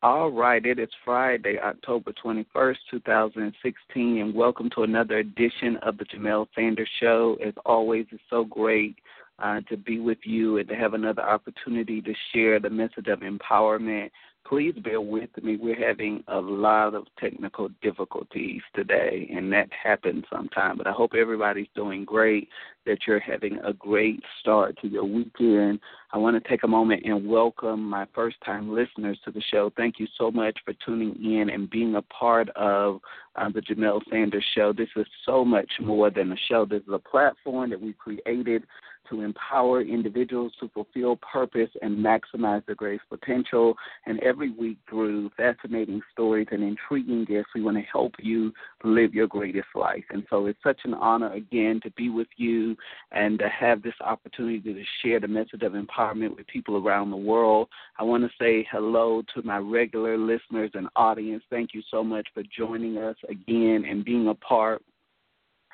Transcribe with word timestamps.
All 0.00 0.30
right, 0.30 0.64
it 0.64 0.78
is 0.78 0.88
Friday, 1.04 1.58
October 1.58 2.12
21st, 2.24 2.76
2016, 2.88 4.18
and 4.18 4.32
welcome 4.32 4.70
to 4.76 4.84
another 4.84 5.18
edition 5.18 5.76
of 5.82 5.98
the 5.98 6.04
Jamelle 6.04 6.46
Sanders 6.54 6.88
Show. 7.00 7.36
As 7.44 7.52
always, 7.66 8.06
it's 8.12 8.22
so 8.30 8.44
great 8.44 8.94
uh, 9.40 9.60
to 9.68 9.76
be 9.76 9.98
with 9.98 10.18
you 10.22 10.58
and 10.58 10.68
to 10.68 10.76
have 10.76 10.94
another 10.94 11.22
opportunity 11.22 12.00
to 12.00 12.14
share 12.32 12.60
the 12.60 12.70
message 12.70 13.08
of 13.08 13.20
empowerment 13.20 14.10
please 14.48 14.74
bear 14.82 15.00
with 15.00 15.30
me. 15.42 15.56
We're 15.56 15.86
having 15.86 16.24
a 16.28 16.40
lot 16.40 16.94
of 16.94 17.04
technical 17.18 17.68
difficulties 17.82 18.62
today, 18.74 19.30
and 19.34 19.52
that 19.52 19.68
happens 19.70 20.24
sometimes, 20.32 20.78
But 20.78 20.86
I 20.86 20.92
hope 20.92 21.12
everybody's 21.14 21.68
doing 21.74 22.04
great, 22.04 22.48
that 22.88 23.00
you're 23.06 23.20
having 23.20 23.58
a 23.64 23.72
great 23.74 24.22
start 24.40 24.78
to 24.80 24.88
your 24.88 25.04
weekend. 25.04 25.78
I 26.10 26.16
want 26.16 26.42
to 26.42 26.48
take 26.48 26.64
a 26.64 26.68
moment 26.68 27.02
and 27.04 27.28
welcome 27.28 27.84
my 27.84 28.06
first 28.14 28.36
time 28.44 28.74
listeners 28.74 29.18
to 29.26 29.30
the 29.30 29.42
show. 29.52 29.70
Thank 29.76 30.00
you 30.00 30.06
so 30.16 30.30
much 30.30 30.58
for 30.64 30.72
tuning 30.84 31.14
in 31.22 31.50
and 31.50 31.68
being 31.68 31.96
a 31.96 32.02
part 32.02 32.48
of 32.56 33.00
uh, 33.36 33.50
the 33.50 33.60
Jamelle 33.60 34.00
Sanders 34.10 34.44
Show. 34.54 34.72
This 34.72 34.88
is 34.96 35.06
so 35.26 35.44
much 35.44 35.70
more 35.80 36.10
than 36.10 36.32
a 36.32 36.36
show, 36.48 36.64
this 36.64 36.80
is 36.80 36.92
a 36.92 36.98
platform 36.98 37.68
that 37.70 37.80
we 37.80 37.92
created 37.92 38.64
to 39.10 39.22
empower 39.22 39.82
individuals 39.82 40.52
to 40.60 40.68
fulfill 40.68 41.16
purpose 41.16 41.70
and 41.82 42.04
maximize 42.04 42.64
their 42.66 42.74
greatest 42.74 43.08
potential. 43.08 43.74
And 44.06 44.20
every 44.20 44.50
week, 44.50 44.78
through 44.88 45.30
fascinating 45.36 46.00
stories 46.12 46.48
and 46.50 46.62
intriguing 46.62 47.24
guests, 47.24 47.50
we 47.54 47.62
want 47.62 47.76
to 47.76 47.82
help 47.82 48.14
you 48.18 48.52
live 48.84 49.14
your 49.14 49.26
greatest 49.26 49.68
life. 49.74 50.04
And 50.10 50.24
so 50.30 50.46
it's 50.46 50.62
such 50.62 50.80
an 50.84 50.94
honor, 50.94 51.32
again, 51.32 51.80
to 51.84 51.90
be 51.92 52.10
with 52.10 52.28
you 52.36 52.76
and 53.12 53.38
to 53.38 53.48
have 53.48 53.82
this 53.82 53.94
opportunity 54.00 54.60
to 54.60 54.82
share 55.02 55.20
the 55.20 55.28
message 55.28 55.62
of 55.62 55.72
empowerment 55.72 56.36
with 56.36 56.46
people 56.46 56.76
around 56.76 57.10
the 57.10 57.16
world. 57.16 57.68
I 57.98 58.04
want 58.04 58.24
to 58.24 58.30
say 58.40 58.66
hello 58.70 59.22
to 59.34 59.42
my 59.42 59.58
regular 59.58 60.16
listeners 60.16 60.70
and 60.74 60.88
audience. 60.96 61.42
Thank 61.50 61.74
you 61.74 61.82
so 61.90 62.02
much 62.02 62.26
for 62.34 62.42
joining 62.56 62.98
us 62.98 63.16
again 63.28 63.84
and 63.88 64.04
being 64.04 64.28
a 64.28 64.34
part 64.34 64.82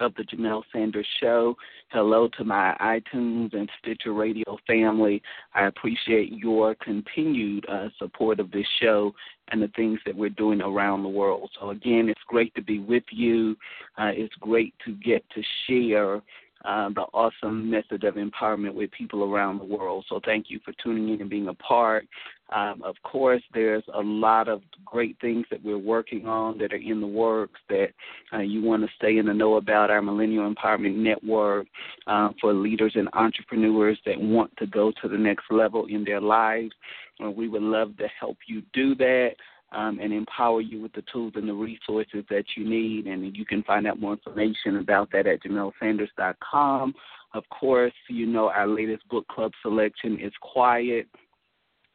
of 0.01 0.15
the 0.17 0.25
Jamelle 0.25 0.63
Sanders 0.73 1.07
Show. 1.21 1.57
Hello 1.89 2.29
to 2.37 2.45
my 2.45 2.77
iTunes 2.81 3.55
and 3.55 3.71
Stitcher 3.81 4.13
Radio 4.13 4.59
family. 4.67 5.23
I 5.55 5.67
appreciate 5.67 6.33
your 6.33 6.75
continued 6.77 7.67
uh, 7.69 7.89
support 7.99 8.41
of 8.41 8.51
this 8.51 8.67
show 8.81 9.13
and 9.49 9.63
the 9.63 9.71
things 9.77 10.01
that 10.07 10.17
we're 10.17 10.31
doing 10.31 10.61
around 10.61 11.03
the 11.03 11.09
world. 11.09 11.51
So, 11.61 11.71
again, 11.71 12.09
it's 12.09 12.21
great 12.27 12.55
to 12.55 12.63
be 12.63 12.79
with 12.79 13.05
you. 13.11 13.57
Uh, 13.97 14.11
it's 14.15 14.35
great 14.41 14.75
to 14.85 14.93
get 14.97 15.25
to 15.31 15.43
share 15.67 16.23
uh, 16.65 16.89
the 16.91 17.05
awesome 17.13 17.71
message 17.71 18.05
of 18.05 18.15
empowerment 18.15 18.75
with 18.75 18.91
people 18.93 19.25
around 19.25 19.59
the 19.59 19.65
world. 19.65 20.05
So 20.09 20.21
thank 20.25 20.47
you 20.49 20.61
for 20.65 20.73
tuning 20.83 21.13
in 21.13 21.21
and 21.21 21.31
being 21.31 21.49
a 21.49 21.55
part. 21.55 22.07
Um, 22.51 22.83
of 22.83 22.95
course, 23.03 23.43
there's 23.53 23.83
a 23.93 24.01
lot 24.01 24.49
of 24.49 24.63
great 24.85 25.17
things 25.21 25.47
that 25.51 25.65
we're 25.65 25.79
working 25.79 26.27
on 26.27 26.59
that 26.59 26.73
are 26.73 26.77
in 26.77 27.01
the 27.01 27.07
works 27.07 27.61
that 27.69 27.89
uh, 28.33 28.41
you 28.41 28.63
want 28.63 28.83
to 28.83 28.89
stay 28.97 29.19
in 29.19 29.27
the 29.27 29.35
know 29.35 29.57
about. 29.57 29.91
Our 29.91 30.03
Millennial 30.03 30.53
Empowerment 30.53 30.97
Network 30.97 31.67
uh, 32.07 32.31
for 32.41 32.53
leaders 32.53 32.93
and 32.95 33.09
entrepreneurs 33.13 33.99
that 34.07 34.21
want 34.21 34.57
to 34.59 34.67
go 34.67 34.93
to 35.03 35.09
the 35.09 35.19
next 35.19 35.45
level 35.51 35.87
in 35.87 36.05
their 36.05 36.21
lives. 36.21 36.73
Uh, 37.25 37.31
we 37.31 37.49
would 37.49 37.63
love 37.63 37.97
to 37.99 38.09
help 38.19 38.39
you 38.47 38.63
do 38.73 38.95
that 38.97 39.33
um, 39.75 39.99
and 40.01 40.13
empower 40.13 40.61
you 40.61 40.81
with 40.81 40.93
the 40.93 41.03
tools 41.13 41.33
and 41.37 41.49
the 41.49 41.55
resources 41.55 42.25
that 42.31 42.45
you 42.57 42.69
need. 42.69 43.07
And 43.07 43.37
you 43.37 43.45
can 43.45 43.63
find 43.65 43.87
out 43.87 44.01
more 44.01 44.13
information 44.13 44.77
about 44.77 45.11
that 45.13 45.27
at 45.27 45.43
JamelSanders.com. 45.43 46.95
Of 47.35 47.45
course, 47.49 47.93
you 48.09 48.27
know 48.27 48.49
our 48.49 48.67
latest 48.67 49.09
book 49.09 49.27
club 49.29 49.53
selection 49.63 50.19
is 50.21 50.33
Quiet 50.41 51.09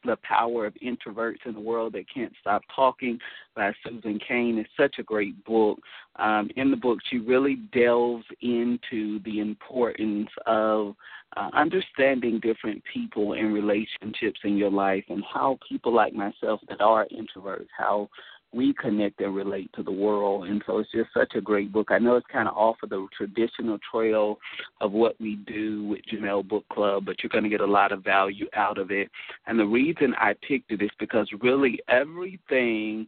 the 0.06 0.18
Power 0.24 0.66
of 0.66 0.74
Introverts 0.76 1.46
in 1.46 1.54
the 1.54 1.60
World 1.60 1.94
That 1.94 2.06
Can't 2.14 2.34
Stop 2.40 2.64
Talking 2.76 3.20
by 3.56 3.74
Susan 3.84 4.20
Cain 4.26 4.58
is 4.60 4.66
such 4.78 4.96
a 5.00 5.04
great 5.04 5.44
book. 5.46 5.80
Um, 6.18 6.50
in 6.56 6.72
the 6.72 6.78
book, 6.78 7.00
she 7.10 7.18
really 7.18 7.56
delves 7.74 8.26
into 8.42 9.20
the 9.24 9.40
importance 9.40 10.30
of 10.46 10.96
uh, 11.38 11.50
understanding 11.54 12.40
different 12.40 12.82
people 12.92 13.34
and 13.34 13.54
relationships 13.54 14.40
in 14.44 14.58
your 14.58 14.72
life 14.72 15.04
and 15.10 15.24
how 15.32 15.60
people 15.68 15.94
like 15.94 16.14
myself 16.14 16.60
that 16.70 16.82
are 16.82 17.08
introverts, 17.08 17.68
how 17.78 18.10
we 18.52 18.74
connect 18.74 19.22
and 19.22 19.36
relate 19.36 19.70
to 19.74 19.84
the 19.84 19.92
world. 19.92 20.48
And 20.48 20.62
so 20.66 20.80
it's 20.80 20.92
just 20.92 21.10
such 21.14 21.36
a 21.36 21.42
great 21.42 21.72
book. 21.72 21.90
I 21.92 22.00
know 22.00 22.16
it's 22.16 22.26
kind 22.32 22.48
of 22.48 22.58
off 22.58 22.78
of 22.82 22.90
the 22.90 23.08
traditional 23.16 23.78
trail 23.92 24.40
of 24.82 24.92
what 24.92 25.20
we 25.20 25.36
do 25.36 25.86
with 25.86 26.02
Jamelle 26.12 26.48
Book 26.48 26.66
Club, 26.70 27.06
but 27.06 27.22
you're 27.22 27.30
going 27.30 27.44
to 27.44 27.50
get 27.50 27.62
a 27.62 27.66
lot 27.66 27.92
of 27.92 28.04
value 28.04 28.48
out 28.56 28.78
of 28.78 28.92
it. 28.92 29.10
And 29.46 29.60
the 29.60 29.66
reason 29.66 30.16
I 30.18 30.34
picked 30.48 30.72
it 30.72 30.82
is 30.82 30.90
because 31.00 31.30
really 31.42 31.80
everything 31.90 33.08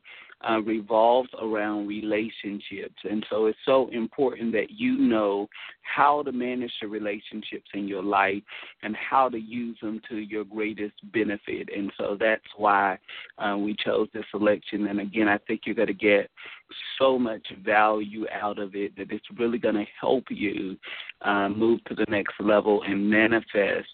uh, 0.49 0.61
revolves 0.61 1.29
around 1.41 1.87
relationships. 1.87 2.95
And 3.09 3.25
so 3.29 3.45
it's 3.45 3.57
so 3.65 3.89
important 3.89 4.51
that 4.53 4.71
you 4.71 4.97
know 4.97 5.47
how 5.81 6.23
to 6.23 6.31
manage 6.31 6.71
the 6.81 6.87
relationships 6.87 7.69
in 7.73 7.87
your 7.87 8.03
life 8.03 8.43
and 8.83 8.95
how 8.95 9.29
to 9.29 9.37
use 9.37 9.77
them 9.81 10.01
to 10.09 10.17
your 10.17 10.43
greatest 10.43 10.95
benefit. 11.11 11.69
And 11.75 11.91
so 11.97 12.17
that's 12.19 12.43
why 12.57 12.97
uh, 13.37 13.57
we 13.57 13.75
chose 13.83 14.07
this 14.13 14.25
selection. 14.31 14.87
And 14.87 14.99
again, 14.99 15.27
I 15.27 15.37
think 15.39 15.61
you're 15.65 15.75
going 15.75 15.87
to 15.87 15.93
get 15.93 16.29
so 16.97 17.19
much 17.19 17.45
value 17.63 18.25
out 18.31 18.59
of 18.59 18.75
it 18.75 18.95
that 18.97 19.11
it's 19.11 19.25
really 19.37 19.57
going 19.57 19.75
to 19.75 19.85
help 19.99 20.25
you 20.29 20.77
uh, 21.21 21.49
move 21.49 21.83
to 21.85 21.95
the 21.95 22.05
next 22.09 22.33
level 22.39 22.83
and 22.83 23.09
manifest 23.09 23.89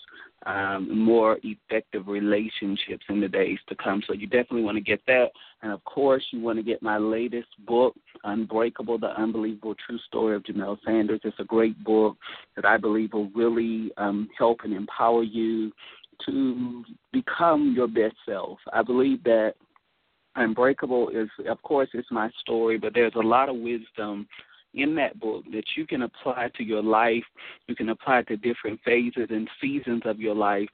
um, 0.46 1.04
more 1.04 1.40
effective 1.44 2.08
relationships 2.08 3.04
in 3.10 3.20
the 3.20 3.28
days 3.28 3.58
to 3.68 3.76
come. 3.76 4.02
So 4.06 4.14
you 4.14 4.28
definitely 4.28 4.64
want 4.64 4.78
to 4.78 4.84
get 4.84 5.02
that. 5.08 5.32
And 5.62 5.72
of 5.72 5.84
course, 5.84 6.24
you 6.32 6.40
want 6.40 6.60
to 6.60 6.64
get 6.64 6.82
my 6.82 6.98
latest 6.98 7.50
book, 7.66 7.96
Unbreakable 8.24 9.00
The 9.00 9.20
Unbelievable 9.20 9.76
True 9.86 10.00
Story 10.08 10.36
of 10.36 10.44
Jamelle 10.44 10.78
Sanders. 10.86 11.22
It's 11.24 11.40
a 11.40 11.44
great 11.44 11.84
book 11.84 12.18
that 12.56 12.66
I 12.66 12.78
believe 12.78 13.14
will 13.14 13.30
really 13.32 13.92
um, 13.98 14.30
help 14.38 14.60
and 14.64 14.74
empower 14.74 15.24
you 15.24 15.72
to 16.26 16.84
become 17.12 17.74
your 17.76 17.88
best 17.88 18.16
self. 18.26 18.60
I 18.74 18.84
believe 18.84 19.24
that 19.24 19.56
Unbreakable 20.36 21.10
is, 21.10 21.30
of 21.50 21.60
course, 21.64 21.90
it's 21.94 22.12
my 22.12 22.30
story, 22.42 22.78
but 22.78 22.94
there's 22.94 23.16
a 23.16 23.20
lot 23.20 23.50
of 23.50 23.56
wisdom 23.56 24.28
in 24.74 24.96
that 24.96 25.20
book 25.20 25.44
that 25.52 25.66
you 25.76 25.88
can 25.88 26.04
apply 26.04 26.50
to 26.56 26.64
your 26.64 26.84
life. 26.84 27.24
You 27.68 27.76
can 27.76 27.90
apply 27.90 28.24
to 28.24 28.38
different 28.38 28.80
phases 28.84 29.28
and 29.30 29.50
seasons 29.62 30.04
of 30.06 30.20
your 30.20 30.36
life 30.36 30.70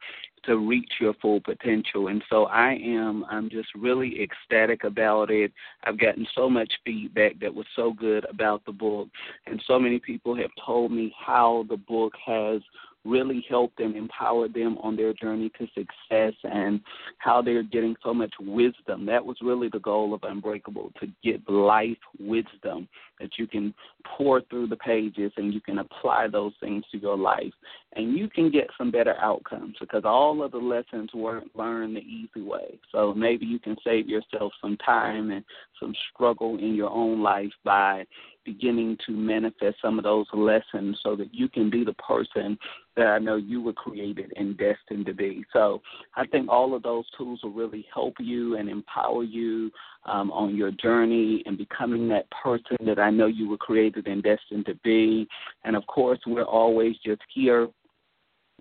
to 0.46 0.58
reach 0.58 0.92
your 1.00 1.14
full 1.22 1.40
potential. 1.40 2.08
And 2.08 2.24
so 2.30 2.46
I 2.46 2.74
am 2.74 3.26
I'm 3.30 3.50
just 3.50 3.70
really 3.76 4.22
ecstatic 4.22 4.84
about 4.84 5.32
it. 5.32 5.52
I've 5.84 6.00
gotten 6.00 6.28
so 6.36 6.50
much 6.50 6.72
feedback 6.86 7.40
that 7.40 7.54
was 7.54 7.66
so 7.76 7.94
good 7.94 8.26
about 8.30 8.66
the 8.66 8.72
book 8.72 9.08
and 9.46 9.62
so 9.66 9.80
many 9.80 10.00
people 10.00 10.36
have 10.36 10.52
told 10.66 10.92
me 10.92 11.14
how 11.18 11.66
the 11.70 11.78
book 11.78 12.14
has 12.26 12.62
really 13.06 13.46
helped 13.50 13.80
and 13.80 13.96
empowered 13.96 14.54
them 14.54 14.78
on 14.80 14.96
their 14.96 15.14
journey 15.14 15.52
to 15.58 15.68
success 15.68 16.34
and 16.44 16.80
how 17.18 17.42
they're 17.42 17.64
getting 17.64 17.96
so 18.04 18.14
much 18.14 18.34
wisdom. 18.40 19.06
That 19.06 19.26
was 19.26 19.38
really 19.42 19.70
the 19.70 19.80
goal 19.80 20.14
of 20.14 20.24
Unbreakable 20.24 20.92
to 21.00 21.08
get 21.24 21.48
life 21.50 21.98
wisdom 22.20 22.88
that 23.20 23.38
you 23.38 23.48
can 23.48 23.74
pour 24.18 24.42
through 24.42 24.68
the 24.68 24.76
pages 24.76 25.32
and 25.38 25.54
you 25.54 25.62
can 25.62 25.80
apply 25.80 26.28
those 26.28 26.54
things 26.60 26.84
to 26.92 26.98
your 26.98 27.18
life. 27.18 27.54
And 27.96 28.18
you 28.18 28.30
can 28.30 28.50
get 28.50 28.68
some 28.78 28.92
better 28.92 29.16
outcomes 29.20 29.76
because 29.80 30.04
all 30.06 30.44
of 30.44 30.52
the 30.52 30.58
lessons 30.58 31.12
weren't 31.14 31.56
learned 31.56 31.96
the 31.96 32.02
easy 32.02 32.42
way. 32.42 32.80
So 32.92 33.14
maybe 33.14 33.46
you 33.46 33.60
can 33.60 33.76
save 33.84 34.08
yourself 34.08 34.52
some 34.62 34.78
time 34.78 35.32
and 35.32 35.44
some 35.80 35.94
struggle 36.14 36.58
in 36.58 36.76
your 36.76 36.90
own 36.90 37.22
life 37.22 37.52
by 37.64 38.06
beginning 38.46 38.98
to 39.06 39.12
manifest 39.12 39.78
some 39.82 39.98
of 39.98 40.04
those 40.04 40.26
lessons 40.34 41.00
so 41.04 41.16
that 41.16 41.34
you 41.34 41.48
can 41.48 41.70
be 41.70 41.84
the 41.84 41.94
person 41.94 42.58
that 42.96 43.08
I 43.08 43.20
know 43.20 43.36
you 43.36 43.62
were 43.62 43.74
created 43.74 44.34
and 44.36 44.58
destined 44.58 45.06
to 45.08 45.14
be. 45.14 45.44
So 45.54 45.82
I 46.16 46.26
think 46.28 46.50
all 46.50 46.76
of 46.76 46.84
those 46.84 47.06
tools 47.18 47.40
will 47.44 47.52
really 47.52 47.86
help 47.94 48.16
you 48.20 48.58
and 48.58 48.70
empower 48.70 49.24
you 49.24 49.72
um, 50.06 50.32
on 50.32 50.56
your 50.56 50.72
journey 50.72 51.44
and 51.46 51.58
becoming 51.58 52.08
that 52.10 52.26
person 52.32 52.78
that 52.86 53.00
I 53.00 53.10
know 53.10 53.28
you 53.28 53.50
were 53.50 53.58
created 53.58 54.08
and 54.08 54.22
destined 54.22 54.66
to 54.68 54.76
be. 54.84 55.28
And 55.64 55.76
of 55.76 55.86
course, 55.88 56.20
we're 56.28 56.44
always 56.44 56.96
just 57.04 57.22
here 57.34 57.70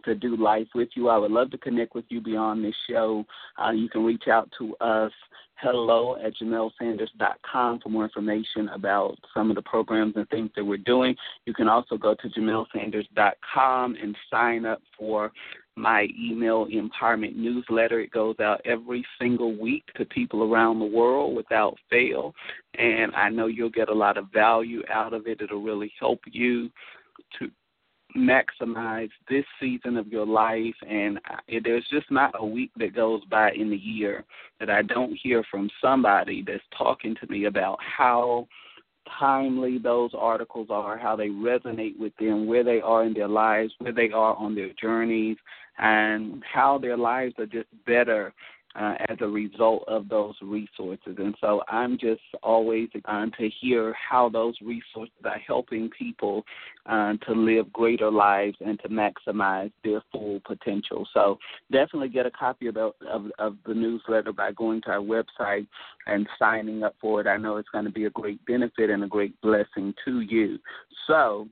to 0.04 0.14
do 0.14 0.36
life 0.36 0.68
with 0.74 0.88
you. 0.94 1.08
I 1.08 1.18
would 1.18 1.30
love 1.30 1.50
to 1.50 1.58
connect 1.58 1.94
with 1.94 2.04
you 2.08 2.20
beyond 2.20 2.64
this 2.64 2.74
show. 2.88 3.24
Uh, 3.62 3.70
you 3.70 3.88
can 3.88 4.04
reach 4.04 4.28
out 4.28 4.50
to 4.58 4.74
us 4.76 5.12
hello 5.62 6.16
at 6.16 6.34
jamelsanders.com 6.42 7.78
for 7.80 7.88
more 7.88 8.04
information 8.04 8.68
about 8.70 9.16
some 9.32 9.48
of 9.48 9.54
the 9.54 9.62
programs 9.62 10.14
and 10.16 10.28
things 10.28 10.50
that 10.56 10.64
we're 10.64 10.76
doing. 10.76 11.14
You 11.46 11.54
can 11.54 11.68
also 11.68 11.96
go 11.96 12.14
to 12.14 12.28
jamelsanders.com 12.28 13.96
and 14.02 14.16
sign 14.28 14.66
up 14.66 14.82
for 14.98 15.30
my 15.76 16.08
email 16.20 16.66
empowerment 16.66 17.36
newsletter. 17.36 18.00
It 18.00 18.10
goes 18.10 18.34
out 18.40 18.60
every 18.64 19.04
single 19.20 19.56
week 19.56 19.84
to 19.96 20.04
people 20.04 20.42
around 20.42 20.80
the 20.80 20.84
world 20.84 21.36
without 21.36 21.78
fail. 21.88 22.34
And 22.78 23.14
I 23.14 23.30
know 23.30 23.46
you'll 23.46 23.70
get 23.70 23.88
a 23.88 23.94
lot 23.94 24.18
of 24.18 24.26
value 24.32 24.82
out 24.92 25.14
of 25.14 25.26
it. 25.28 25.40
It'll 25.40 25.62
really 25.62 25.92
help 25.98 26.20
you 26.30 26.70
to 27.38 27.50
maximize 28.16 29.10
this 29.28 29.44
season 29.60 29.96
of 29.96 30.08
your 30.08 30.26
life. 30.26 30.74
And 30.88 31.18
I, 31.24 31.60
there's 31.62 31.86
just 31.90 32.10
not 32.10 32.34
a 32.38 32.44
week 32.44 32.70
that 32.76 32.94
goes 32.94 33.24
by 33.30 33.52
in 33.52 33.70
the 33.70 33.76
year 33.76 34.24
that 34.60 34.70
I 34.70 34.82
don't 34.82 35.18
hear 35.22 35.44
from 35.50 35.70
somebody 35.80 36.44
that's 36.46 36.62
talking 36.76 37.14
to 37.20 37.30
me 37.30 37.44
about 37.44 37.78
how 37.80 38.46
timely 39.18 39.78
those 39.78 40.12
articles 40.16 40.68
are, 40.70 40.96
how 40.96 41.16
they 41.16 41.28
resonate 41.28 41.98
with 41.98 42.12
them, 42.18 42.46
where 42.46 42.64
they 42.64 42.80
are 42.80 43.04
in 43.04 43.14
their 43.14 43.28
lives, 43.28 43.72
where 43.78 43.92
they 43.92 44.10
are 44.10 44.36
on 44.36 44.54
their 44.54 44.70
journeys, 44.80 45.36
and 45.78 46.42
how 46.50 46.78
their 46.78 46.96
lives 46.96 47.34
are 47.38 47.46
just 47.46 47.68
better 47.86 48.32
uh, 48.74 48.94
as 49.08 49.18
a 49.20 49.26
result 49.26 49.84
of 49.88 50.08
those 50.08 50.34
resources. 50.42 51.16
And 51.18 51.34
so 51.40 51.62
I'm 51.68 51.98
just 51.98 52.22
always 52.42 52.88
on 53.04 53.32
to 53.38 53.48
hear 53.60 53.94
how 53.94 54.28
those 54.28 54.54
resources 54.62 55.14
are 55.24 55.38
helping 55.38 55.90
people 55.90 56.44
uh, 56.86 57.14
to 57.26 57.32
live 57.32 57.72
greater 57.72 58.10
lives 58.10 58.56
and 58.64 58.80
to 58.80 58.88
maximize 58.88 59.72
their 59.84 60.02
full 60.10 60.40
potential. 60.46 61.06
So 61.12 61.38
definitely 61.70 62.08
get 62.08 62.26
a 62.26 62.30
copy 62.30 62.66
of 62.66 62.74
the, 62.74 62.92
of, 63.10 63.26
of 63.38 63.56
the 63.66 63.74
newsletter 63.74 64.32
by 64.32 64.52
going 64.52 64.82
to 64.82 64.90
our 64.90 64.98
website 64.98 65.66
and 66.06 66.26
signing 66.38 66.82
up 66.82 66.94
for 67.00 67.20
it. 67.20 67.26
I 67.26 67.36
know 67.36 67.56
it's 67.56 67.68
going 67.68 67.84
to 67.84 67.90
be 67.90 68.06
a 68.06 68.10
great 68.10 68.44
benefit 68.46 68.90
and 68.90 69.04
a 69.04 69.08
great 69.08 69.38
blessing 69.40 69.94
to 70.04 70.20
you. 70.20 70.58
So 71.06 71.48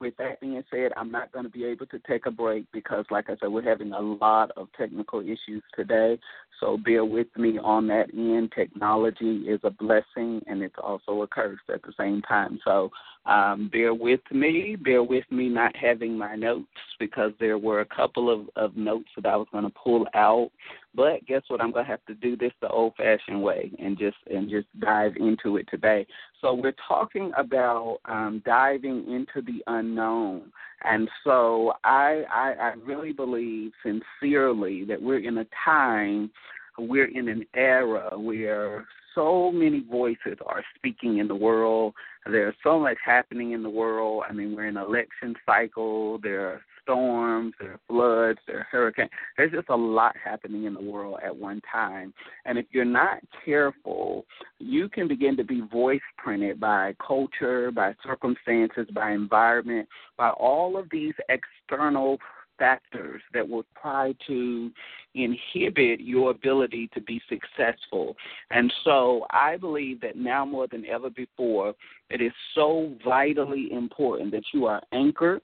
with 0.00 0.16
that 0.18 0.40
being 0.40 0.62
said, 0.70 0.92
I'm 0.96 1.10
not 1.10 1.32
going 1.32 1.44
to 1.44 1.50
be 1.50 1.64
able 1.64 1.86
to 1.86 1.98
take 2.00 2.26
a 2.26 2.30
break 2.30 2.66
because, 2.72 3.04
like 3.10 3.28
I 3.28 3.36
said, 3.40 3.48
we're 3.48 3.62
having 3.62 3.92
a 3.92 4.00
lot 4.00 4.50
of 4.56 4.68
technical 4.76 5.20
issues 5.20 5.62
today. 5.74 6.18
So 6.60 6.76
bear 6.76 7.04
with 7.04 7.28
me 7.36 7.58
on 7.58 7.86
that 7.88 8.08
end. 8.14 8.52
Technology 8.54 9.44
is 9.48 9.60
a 9.64 9.70
blessing 9.70 10.42
and 10.46 10.62
it's 10.62 10.76
also 10.82 11.22
a 11.22 11.26
curse 11.26 11.58
at 11.72 11.82
the 11.82 11.92
same 11.98 12.22
time. 12.22 12.58
So 12.64 12.90
um, 13.26 13.68
bear 13.70 13.92
with 13.92 14.20
me. 14.30 14.76
Bear 14.76 15.02
with 15.02 15.24
me 15.30 15.48
not 15.48 15.76
having 15.76 16.16
my 16.16 16.34
notes 16.34 16.66
because 16.98 17.32
there 17.38 17.58
were 17.58 17.80
a 17.80 17.86
couple 17.86 18.30
of, 18.30 18.48
of 18.56 18.76
notes 18.76 19.08
that 19.16 19.26
I 19.26 19.36
was 19.36 19.46
going 19.52 19.64
to 19.64 19.70
pull 19.70 20.06
out. 20.14 20.50
But 20.94 21.24
guess 21.26 21.42
what? 21.48 21.60
I'm 21.60 21.70
going 21.70 21.84
to 21.84 21.90
have 21.90 22.04
to 22.06 22.14
do 22.14 22.36
this 22.36 22.52
the 22.60 22.68
old-fashioned 22.68 23.40
way 23.42 23.70
and 23.78 23.98
just 23.98 24.16
and 24.30 24.48
just 24.48 24.66
dive 24.80 25.12
into 25.16 25.56
it 25.58 25.68
today. 25.70 26.06
So 26.40 26.54
we're 26.54 26.74
talking 26.88 27.32
about 27.36 27.98
um, 28.06 28.42
diving 28.44 29.04
into 29.12 29.44
the 29.46 29.62
unknown, 29.66 30.50
and 30.84 31.08
so 31.24 31.74
I, 31.84 32.22
I 32.32 32.54
I 32.60 32.72
really 32.84 33.12
believe 33.12 33.72
sincerely 33.82 34.84
that 34.84 35.00
we're 35.00 35.20
in 35.20 35.38
a 35.38 35.46
time, 35.64 36.30
we're 36.78 37.06
in 37.06 37.28
an 37.28 37.44
era 37.54 38.18
where 38.18 38.86
so 39.14 39.50
many 39.50 39.80
voices 39.80 40.38
are 40.46 40.62
speaking 40.76 41.18
in 41.18 41.28
the 41.28 41.34
world. 41.34 41.94
There's 42.24 42.54
so 42.62 42.78
much 42.78 42.98
happening 43.04 43.52
in 43.52 43.62
the 43.62 43.70
world. 43.70 44.24
I 44.28 44.32
mean, 44.32 44.54
we're 44.54 44.68
in 44.68 44.76
an 44.76 44.84
election 44.84 45.34
cycle. 45.44 46.18
There 46.18 46.46
are 46.46 46.62
storms, 46.88 47.52
there 47.60 47.72
are 47.72 47.80
floods, 47.86 48.38
there 48.46 48.60
are 48.60 48.66
hurricanes. 48.70 49.10
There's 49.36 49.52
just 49.52 49.68
a 49.68 49.76
lot 49.76 50.14
happening 50.22 50.64
in 50.64 50.74
the 50.74 50.80
world 50.80 51.18
at 51.24 51.34
one 51.34 51.60
time. 51.70 52.14
And 52.46 52.58
if 52.58 52.66
you're 52.70 52.84
not 52.84 53.18
careful, 53.44 54.24
you 54.58 54.88
can 54.88 55.06
begin 55.06 55.36
to 55.36 55.44
be 55.44 55.60
voice 55.60 56.00
printed 56.16 56.58
by 56.60 56.94
culture, 57.04 57.70
by 57.70 57.94
circumstances, 58.02 58.86
by 58.94 59.12
environment, 59.12 59.88
by 60.16 60.30
all 60.30 60.78
of 60.78 60.88
these 60.90 61.14
external 61.28 62.18
factors 62.58 63.20
that 63.32 63.48
will 63.48 63.64
try 63.80 64.14
to 64.26 64.70
inhibit 65.14 66.00
your 66.00 66.30
ability 66.30 66.90
to 66.94 67.00
be 67.00 67.20
successful. 67.28 68.16
And 68.50 68.72
so 68.84 69.26
I 69.30 69.56
believe 69.56 70.00
that 70.02 70.16
now 70.16 70.44
more 70.44 70.66
than 70.66 70.84
ever 70.86 71.10
before, 71.10 71.74
it 72.10 72.20
is 72.20 72.32
so 72.54 72.94
vitally 73.04 73.70
important 73.72 74.30
that 74.32 74.44
you 74.52 74.66
are 74.66 74.82
anchored 74.92 75.42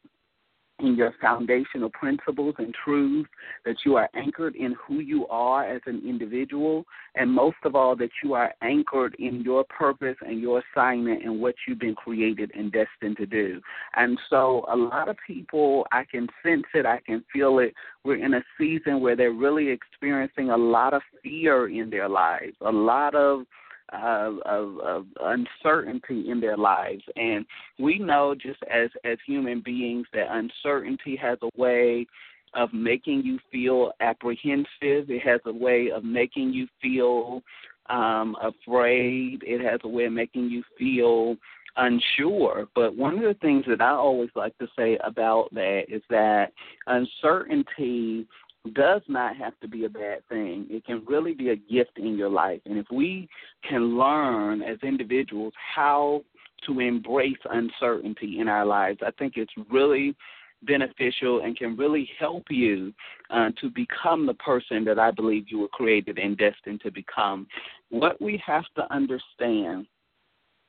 in 0.81 0.97
your 0.97 1.15
foundational 1.21 1.91
principles 1.91 2.55
and 2.59 2.75
truths, 2.85 3.31
that 3.65 3.77
you 3.85 3.97
are 3.97 4.09
anchored 4.15 4.57
in 4.57 4.75
who 4.87 5.01
you 5.01 5.27
are 5.29 5.65
as 5.65 5.81
an 5.87 6.03
individual, 6.07 6.85
and 7.15 7.31
most 7.31 7.57
of 7.65 7.77
all, 7.77 7.95
that 7.97 8.11
you 8.23 8.35
are 8.35 8.53
anchored 8.63 9.15
in 9.19 9.43
your 9.43 9.65
purpose 9.65 10.17
and 10.27 10.41
your 10.41 10.63
assignment 10.73 11.23
and 11.23 11.41
what 11.41 11.55
you've 11.67 11.79
been 11.79 11.95
created 11.95 12.51
and 12.55 12.73
destined 12.73 13.17
to 13.17 13.27
do. 13.27 13.61
And 13.95 14.19
so, 14.29 14.65
a 14.71 14.77
lot 14.77 15.09
of 15.09 15.17
people, 15.27 15.87
I 15.93 16.05
can 16.05 16.27
sense 16.43 16.65
it, 16.75 16.87
I 16.87 17.01
can 17.07 17.25
feel 17.33 17.61
it. 17.61 17.73
We're 18.05 18.25
in 18.25 18.35
a 18.35 18.43
season 18.59 19.01
where 19.01 19.17
they're 19.17 19.33
really 19.33 19.69
experiencing 19.69 20.51
a 20.51 20.57
lot 20.57 20.93
of 20.93 21.03
fear 21.23 21.69
in 21.69 21.89
their 21.89 22.09
lives, 22.09 22.57
a 22.61 22.73
lot 22.73 23.15
of 23.15 23.47
of, 23.93 24.39
of, 24.47 24.79
of 24.81 25.07
uncertainty 25.21 26.31
in 26.31 26.41
their 26.41 26.57
lives. 26.57 27.03
And 27.17 27.45
we 27.79 27.99
know 27.99 28.35
just 28.35 28.63
as 28.71 28.91
as 29.05 29.19
human 29.27 29.61
beings 29.61 30.07
that 30.13 30.27
uncertainty 30.31 31.17
has 31.17 31.39
a 31.43 31.51
way 31.61 32.07
of 32.55 32.73
making 32.73 33.23
you 33.25 33.39
feel 33.51 33.93
apprehensive. 34.01 35.11
It 35.11 35.23
has 35.23 35.41
a 35.45 35.53
way 35.53 35.91
of 35.91 36.05
making 36.05 36.53
you 36.53 36.69
feel 36.81 37.43
um, 37.91 38.37
afraid. 38.41 39.43
It 39.45 39.61
has 39.61 39.81
a 39.85 39.89
way 39.89 40.05
of 40.05 40.13
making 40.13 40.51
you 40.51 40.63
feel 40.79 41.37
unsure. 41.77 42.69
But 42.75 42.97
one 42.97 43.19
of 43.19 43.25
the 43.25 43.39
things 43.41 43.65
that 43.67 43.81
I 43.81 43.91
always 43.91 44.31
like 44.35 44.57
to 44.59 44.69
say 44.79 44.99
about 45.05 45.53
that 45.53 45.85
is 45.89 46.03
that 46.11 46.53
uncertainty 46.87 48.27
does 48.73 49.03
not 49.09 49.37
have 49.37 49.59
to 49.61 49.69
be 49.69 49.85
a 49.85 49.89
bad 49.89 50.27
thing. 50.29 50.67
It 50.71 50.85
can 50.85 51.05
really 51.07 51.35
be 51.35 51.51
a 51.51 51.57
gift 51.57 51.99
in 51.99 52.17
your 52.17 52.31
life. 52.31 52.61
And 52.65 52.79
if 52.79 52.87
we 52.91 53.29
can 53.69 53.99
learn 53.99 54.63
as 54.63 54.79
individuals 54.83 55.53
how 55.75 56.23
to 56.67 56.81
embrace 56.81 57.39
uncertainty 57.51 58.41
in 58.41 58.49
our 58.49 58.65
lives, 58.65 59.01
I 59.07 59.11
think 59.19 59.35
it's 59.37 59.53
really 59.71 60.17
beneficial 60.63 61.43
and 61.43 61.57
can 61.57 61.77
really 61.77 62.09
help 62.19 62.45
you 62.49 62.93
uh, 63.29 63.51
to 63.61 63.69
become 63.71 64.25
the 64.25 64.35
person 64.35 64.85
that 64.85 64.99
I 64.99 65.11
believe 65.11 65.45
you 65.49 65.59
were 65.59 65.69
created 65.69 66.19
and 66.19 66.39
destined 66.39 66.81
to 66.83 66.91
become. 66.91 67.47
What 67.91 68.21
we 68.21 68.43
have 68.47 68.65
to 68.77 68.93
understand 68.93 69.87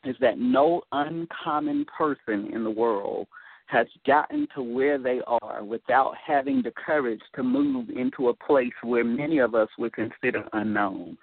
is 0.03 0.15
that 0.19 0.37
no 0.37 0.81
uncommon 0.91 1.85
person 1.97 2.51
in 2.53 2.63
the 2.63 2.69
world 2.69 3.27
has 3.67 3.87
gotten 4.05 4.47
to 4.55 4.61
where 4.61 4.97
they 4.97 5.21
are 5.27 5.63
without 5.63 6.13
having 6.25 6.61
the 6.61 6.71
courage 6.71 7.21
to 7.35 7.43
move 7.43 7.89
into 7.89 8.29
a 8.29 8.33
place 8.33 8.73
where 8.83 9.03
many 9.03 9.39
of 9.39 9.55
us 9.55 9.69
would 9.77 9.93
consider 9.93 10.43
unknown. 10.53 11.17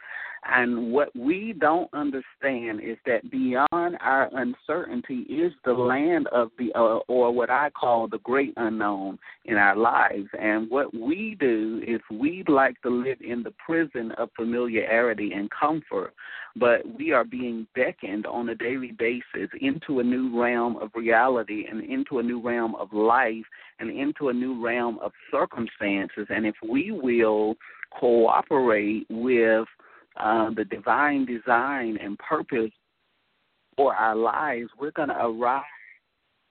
And 0.45 0.93
what 0.93 1.15
we 1.15 1.55
don't 1.59 1.89
understand 1.93 2.81
is 2.83 2.97
that 3.07 3.31
beyond 3.31 3.97
our 4.01 4.29
uncertainty 4.33 5.21
is 5.29 5.53
the 5.65 5.73
land 5.73 6.27
of 6.29 6.51
the, 6.59 6.73
uh, 6.75 6.99
or 7.07 7.31
what 7.33 7.49
I 7.49 7.71
call 7.71 8.09
the 8.09 8.19
great 8.19 8.53
unknown 8.57 9.19
in 9.45 9.57
our 9.57 9.77
lives. 9.77 10.29
And 10.39 10.69
what 10.69 10.93
we 10.93 11.37
do 11.39 11.81
is 11.87 12.01
we 12.11 12.43
like 12.49 12.81
to 12.83 12.91
live 12.91 13.19
in 13.21 13.45
the 13.45 13.55
prison 13.65 14.13
of 14.19 14.31
familiarity 14.35 15.33
and 15.33 15.49
comfort, 15.51 16.13
but 16.57 16.81
we 16.99 17.13
are 17.13 17.25
being 17.25 17.69
beckoned 17.77 18.27
on 18.27 18.49
a 18.49 18.55
daily 18.57 18.93
basis 18.99 19.49
into 19.61 20.01
a 20.01 20.05
new 20.05 20.41
realm 20.41 20.77
of 20.77 20.91
reality 20.97 21.67
and 21.71 21.85
into 21.85 22.19
a 22.19 22.23
new 22.23 22.41
realm 22.41 22.75
of 22.75 22.93
life 22.93 23.45
and 23.79 23.91
into 23.91 24.29
a 24.29 24.33
new 24.33 24.63
realm 24.65 24.99
of 25.01 25.13
circumstances. 25.31 26.27
And 26.31 26.47
if 26.47 26.57
we 26.69 26.91
will 26.91 27.55
cooperate 28.01 29.07
with 29.09 29.69
uh, 30.19 30.51
the 30.55 30.65
divine 30.65 31.27
design 31.27 31.99
and 32.03 32.19
purpose 32.19 32.71
for 33.77 33.95
our 33.95 34.17
lives, 34.17 34.69
we're 34.79 34.91
going 34.93 35.09
to 35.09 35.27
arrive 35.27 35.63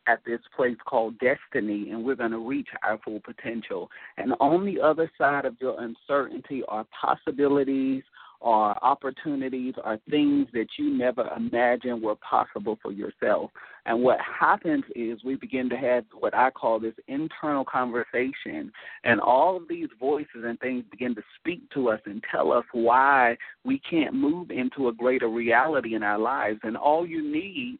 at 0.08 0.20
this 0.25 0.39
place 0.56 0.77
called 0.88 1.15
destiny 1.20 1.91
and 1.91 2.03
we're 2.03 2.15
going 2.15 2.32
to 2.32 2.39
reach 2.39 2.68
our 2.84 3.00
full 3.06 3.22
potential. 3.24 3.89
And 4.18 4.34
on 4.39 4.65
the 4.65 4.82
other 4.82 5.12
side 5.18 5.46
of 5.46 5.56
your 5.60 5.80
uncertainty 5.80 6.63
are 6.68 6.86
possibilities, 7.00 8.03
are 8.41 8.77
opportunities, 8.81 9.75
are 9.83 10.00
things 10.10 10.48
that 10.53 10.67
you 10.77 10.89
never 10.98 11.29
imagined 11.36 12.01
were 12.01 12.15
possible 12.15 12.77
for 12.81 12.91
yourself. 12.91 13.51
And 13.86 14.01
what 14.01 14.19
happens 14.19 14.83
is 14.95 15.24
we 15.24 15.36
begin 15.36 15.69
to 15.69 15.77
have 15.77 16.05
what 16.19 16.36
I 16.36 16.50
call 16.51 16.79
this 16.79 16.95
internal 17.07 17.65
conversation, 17.65 18.71
and 19.03 19.19
all 19.19 19.57
of 19.57 19.67
these 19.67 19.89
voices 20.00 20.43
and 20.43 20.60
things 20.60 20.83
begin 20.89 21.15
to 21.15 21.24
speak 21.39 21.69
to 21.71 21.89
us 21.89 22.00
and 22.05 22.24
tell 22.31 22.51
us 22.51 22.65
why 22.71 23.38
we 23.63 23.79
can't 23.79 24.13
move 24.13 24.51
into 24.51 24.88
a 24.88 24.93
greater 24.93 25.29
reality 25.29 25.95
in 25.95 26.03
our 26.03 26.19
lives. 26.19 26.60
And 26.63 26.75
all 26.77 27.05
you 27.05 27.24
need 27.24 27.79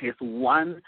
is 0.00 0.14
one 0.20 0.80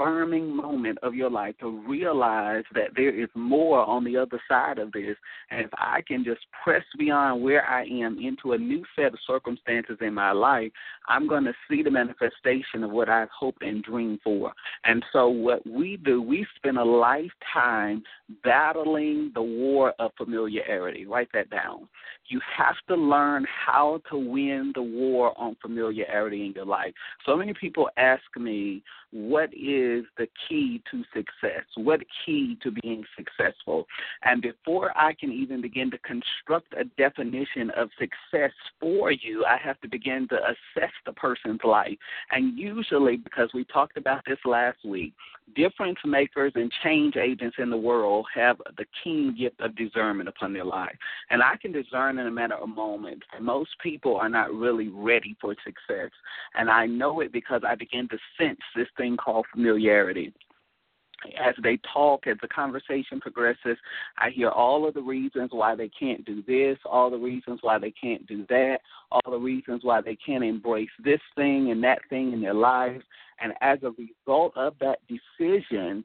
affirming 0.00 0.54
moment 0.54 0.98
of 1.02 1.14
your 1.14 1.30
life 1.30 1.54
to 1.60 1.82
realize 1.86 2.64
that 2.74 2.90
there 2.96 3.14
is 3.14 3.28
more 3.34 3.84
on 3.84 4.04
the 4.04 4.16
other 4.16 4.40
side 4.48 4.78
of 4.78 4.92
this. 4.92 5.16
And 5.50 5.60
if 5.60 5.70
I 5.74 6.02
can 6.06 6.24
just 6.24 6.40
press 6.62 6.82
beyond 6.98 7.42
where 7.42 7.64
I 7.64 7.84
am 7.84 8.18
into 8.18 8.52
a 8.52 8.58
new 8.58 8.82
set 8.96 9.06
of 9.06 9.18
circumstances 9.26 9.98
in 10.00 10.14
my 10.14 10.32
life, 10.32 10.72
I'm 11.08 11.28
going 11.28 11.44
to 11.44 11.52
see 11.68 11.82
the 11.82 11.90
manifestation 11.90 12.84
of 12.84 12.90
what 12.90 13.08
I've 13.08 13.28
hoped 13.36 13.62
and 13.62 13.82
dreamed 13.82 14.20
for. 14.22 14.52
And 14.84 15.04
so, 15.12 15.28
what 15.28 15.66
we 15.66 15.96
do, 15.96 16.22
we 16.22 16.46
spend 16.56 16.78
a 16.78 16.84
lifetime 16.84 18.02
battling 18.42 19.32
the 19.34 19.42
war 19.42 19.94
of 19.98 20.12
familiarity. 20.16 21.06
Write 21.06 21.28
that 21.34 21.50
down. 21.50 21.88
You 22.28 22.40
have 22.56 22.76
to 22.88 22.94
learn 22.94 23.46
how 23.66 24.00
to 24.10 24.16
win 24.16 24.72
the 24.74 24.82
war 24.82 25.32
on 25.36 25.56
familiarity 25.60 26.46
in 26.46 26.52
your 26.52 26.64
life. 26.64 26.92
So 27.26 27.36
many 27.36 27.52
people 27.54 27.90
ask 27.96 28.22
me, 28.38 28.82
what 29.12 29.50
is 29.52 29.89
the 30.16 30.26
key 30.48 30.82
to 30.90 31.02
success? 31.14 31.64
What 31.76 32.00
key 32.24 32.58
to 32.62 32.70
being 32.70 33.04
successful? 33.16 33.86
And 34.22 34.42
before 34.42 34.96
I 34.96 35.12
can 35.12 35.32
even 35.32 35.60
begin 35.60 35.90
to 35.90 35.98
construct 35.98 36.74
a 36.74 36.84
definition 36.96 37.70
of 37.76 37.90
success 37.98 38.52
for 38.78 39.10
you, 39.10 39.44
I 39.44 39.56
have 39.56 39.80
to 39.80 39.88
begin 39.88 40.28
to 40.28 40.36
assess 40.36 40.92
the 41.06 41.12
person's 41.12 41.60
life. 41.64 41.96
And 42.30 42.58
usually, 42.58 43.16
because 43.16 43.50
we 43.54 43.64
talked 43.64 43.96
about 43.96 44.22
this 44.26 44.38
last 44.44 44.78
week, 44.84 45.14
difference 45.54 45.98
makers 46.04 46.52
and 46.54 46.72
change 46.82 47.16
agents 47.16 47.56
in 47.58 47.70
the 47.70 47.76
world 47.76 48.26
have 48.34 48.56
the 48.76 48.84
keen 49.02 49.36
gift 49.36 49.60
of 49.60 49.76
discernment 49.76 50.28
upon 50.28 50.52
their 50.52 50.64
life. 50.64 50.96
And 51.30 51.42
I 51.42 51.56
can 51.56 51.72
discern 51.72 52.18
in 52.18 52.26
a 52.26 52.30
matter 52.30 52.54
of 52.54 52.68
moments. 52.68 53.26
Most 53.40 53.70
people 53.82 54.16
are 54.16 54.28
not 54.28 54.52
really 54.52 54.88
ready 54.88 55.36
for 55.40 55.54
success. 55.64 56.10
And 56.54 56.70
I 56.70 56.86
know 56.86 57.20
it 57.20 57.32
because 57.32 57.62
I 57.66 57.74
begin 57.74 58.08
to 58.08 58.18
sense 58.38 58.60
this 58.76 58.88
thing 58.96 59.16
called 59.16 59.46
familiarity 59.80 60.32
as 61.38 61.54
they 61.62 61.78
talk, 61.92 62.26
as 62.26 62.36
the 62.40 62.48
conversation 62.48 63.20
progresses, 63.20 63.76
I 64.16 64.30
hear 64.30 64.48
all 64.48 64.88
of 64.88 64.94
the 64.94 65.02
reasons 65.02 65.50
why 65.52 65.74
they 65.74 65.88
can't 65.88 66.24
do 66.24 66.42
this, 66.46 66.78
all 66.84 67.10
the 67.10 67.18
reasons 67.18 67.58
why 67.62 67.78
they 67.78 67.90
can't 67.90 68.26
do 68.26 68.46
that, 68.48 68.78
all 69.10 69.30
the 69.30 69.38
reasons 69.38 69.84
why 69.84 70.00
they 70.00 70.16
can't 70.16 70.44
embrace 70.44 70.88
this 71.04 71.20
thing 71.36 71.70
and 71.70 71.84
that 71.84 71.98
thing 72.08 72.32
in 72.32 72.40
their 72.40 72.54
lives. 72.54 73.04
And 73.42 73.52
as 73.60 73.78
a 73.82 73.90
result 73.90 74.56
of 74.56 74.74
that 74.80 75.00
decision, 75.08 76.04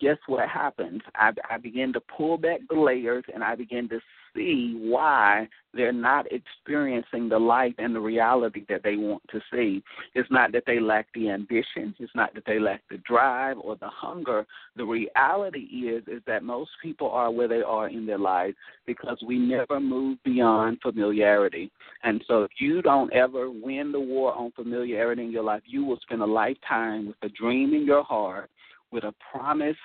guess 0.00 0.18
what 0.26 0.48
happens? 0.48 1.02
I, 1.14 1.32
I 1.50 1.58
begin 1.58 1.92
to 1.92 2.00
pull 2.00 2.38
back 2.38 2.60
the 2.68 2.78
layers 2.78 3.24
and 3.32 3.42
I 3.42 3.54
begin 3.54 3.88
to 3.90 4.00
see 4.34 4.76
why 4.78 5.48
they're 5.74 5.92
not 5.92 6.26
experiencing 6.32 7.28
the 7.28 7.38
life 7.38 7.74
and 7.78 7.94
the 7.94 8.00
reality 8.00 8.64
that 8.68 8.82
they 8.82 8.96
want 8.96 9.22
to 9.30 9.40
see. 9.52 9.82
It's 10.14 10.30
not 10.30 10.52
that 10.52 10.64
they 10.66 10.80
lack 10.80 11.06
the 11.14 11.30
ambition, 11.30 11.94
it's 11.98 12.14
not 12.14 12.34
that 12.34 12.44
they 12.46 12.58
lack 12.58 12.82
the 12.90 12.98
drive 12.98 13.58
or 13.58 13.76
the 13.76 13.88
hunger. 13.88 14.46
The 14.76 14.84
reality 14.84 15.60
is 15.60 16.04
is 16.06 16.22
that 16.26 16.42
most 16.42 16.70
people 16.82 17.10
are 17.10 17.30
where 17.30 17.48
they 17.48 17.62
are 17.62 17.88
in 17.88 18.06
their 18.06 18.18
lives 18.18 18.56
because 18.86 19.18
we 19.26 19.38
never 19.38 19.80
move 19.80 20.18
beyond 20.24 20.78
familiarity. 20.82 21.70
And 22.02 22.24
so 22.26 22.42
if 22.44 22.50
you 22.58 22.82
don't 22.82 23.12
ever 23.12 23.50
win 23.50 23.92
the 23.92 24.00
war 24.00 24.34
on 24.34 24.52
familiarity 24.52 25.24
in 25.24 25.30
your 25.30 25.42
life, 25.42 25.62
you 25.66 25.84
will 25.84 25.98
spend 26.02 26.22
a 26.22 26.26
lifetime 26.26 27.08
with 27.08 27.16
a 27.22 27.28
dream 27.28 27.74
in 27.74 27.84
your 27.84 28.04
heart, 28.04 28.50
with 28.92 29.04
a 29.04 29.14
promise 29.32 29.76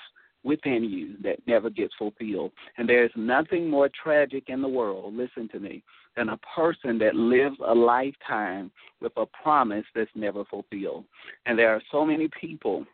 within 0.43 0.83
you 0.83 1.15
that 1.23 1.39
never 1.47 1.69
gets 1.69 1.93
fulfilled. 1.97 2.51
And 2.77 2.87
there 2.87 3.05
is 3.05 3.11
nothing 3.15 3.69
more 3.69 3.89
tragic 4.03 4.45
in 4.47 4.61
the 4.61 4.67
world, 4.67 5.15
listen 5.15 5.47
to 5.49 5.59
me, 5.59 5.83
than 6.15 6.29
a 6.29 6.39
person 6.55 6.97
that 6.99 7.15
lives 7.15 7.55
a 7.65 7.73
lifetime 7.73 8.71
with 9.01 9.13
a 9.17 9.25
promise 9.41 9.85
that's 9.95 10.11
never 10.15 10.43
fulfilled. 10.45 11.05
And 11.45 11.57
there 11.57 11.73
are 11.73 11.81
so 11.91 12.05
many 12.05 12.29
people 12.39 12.85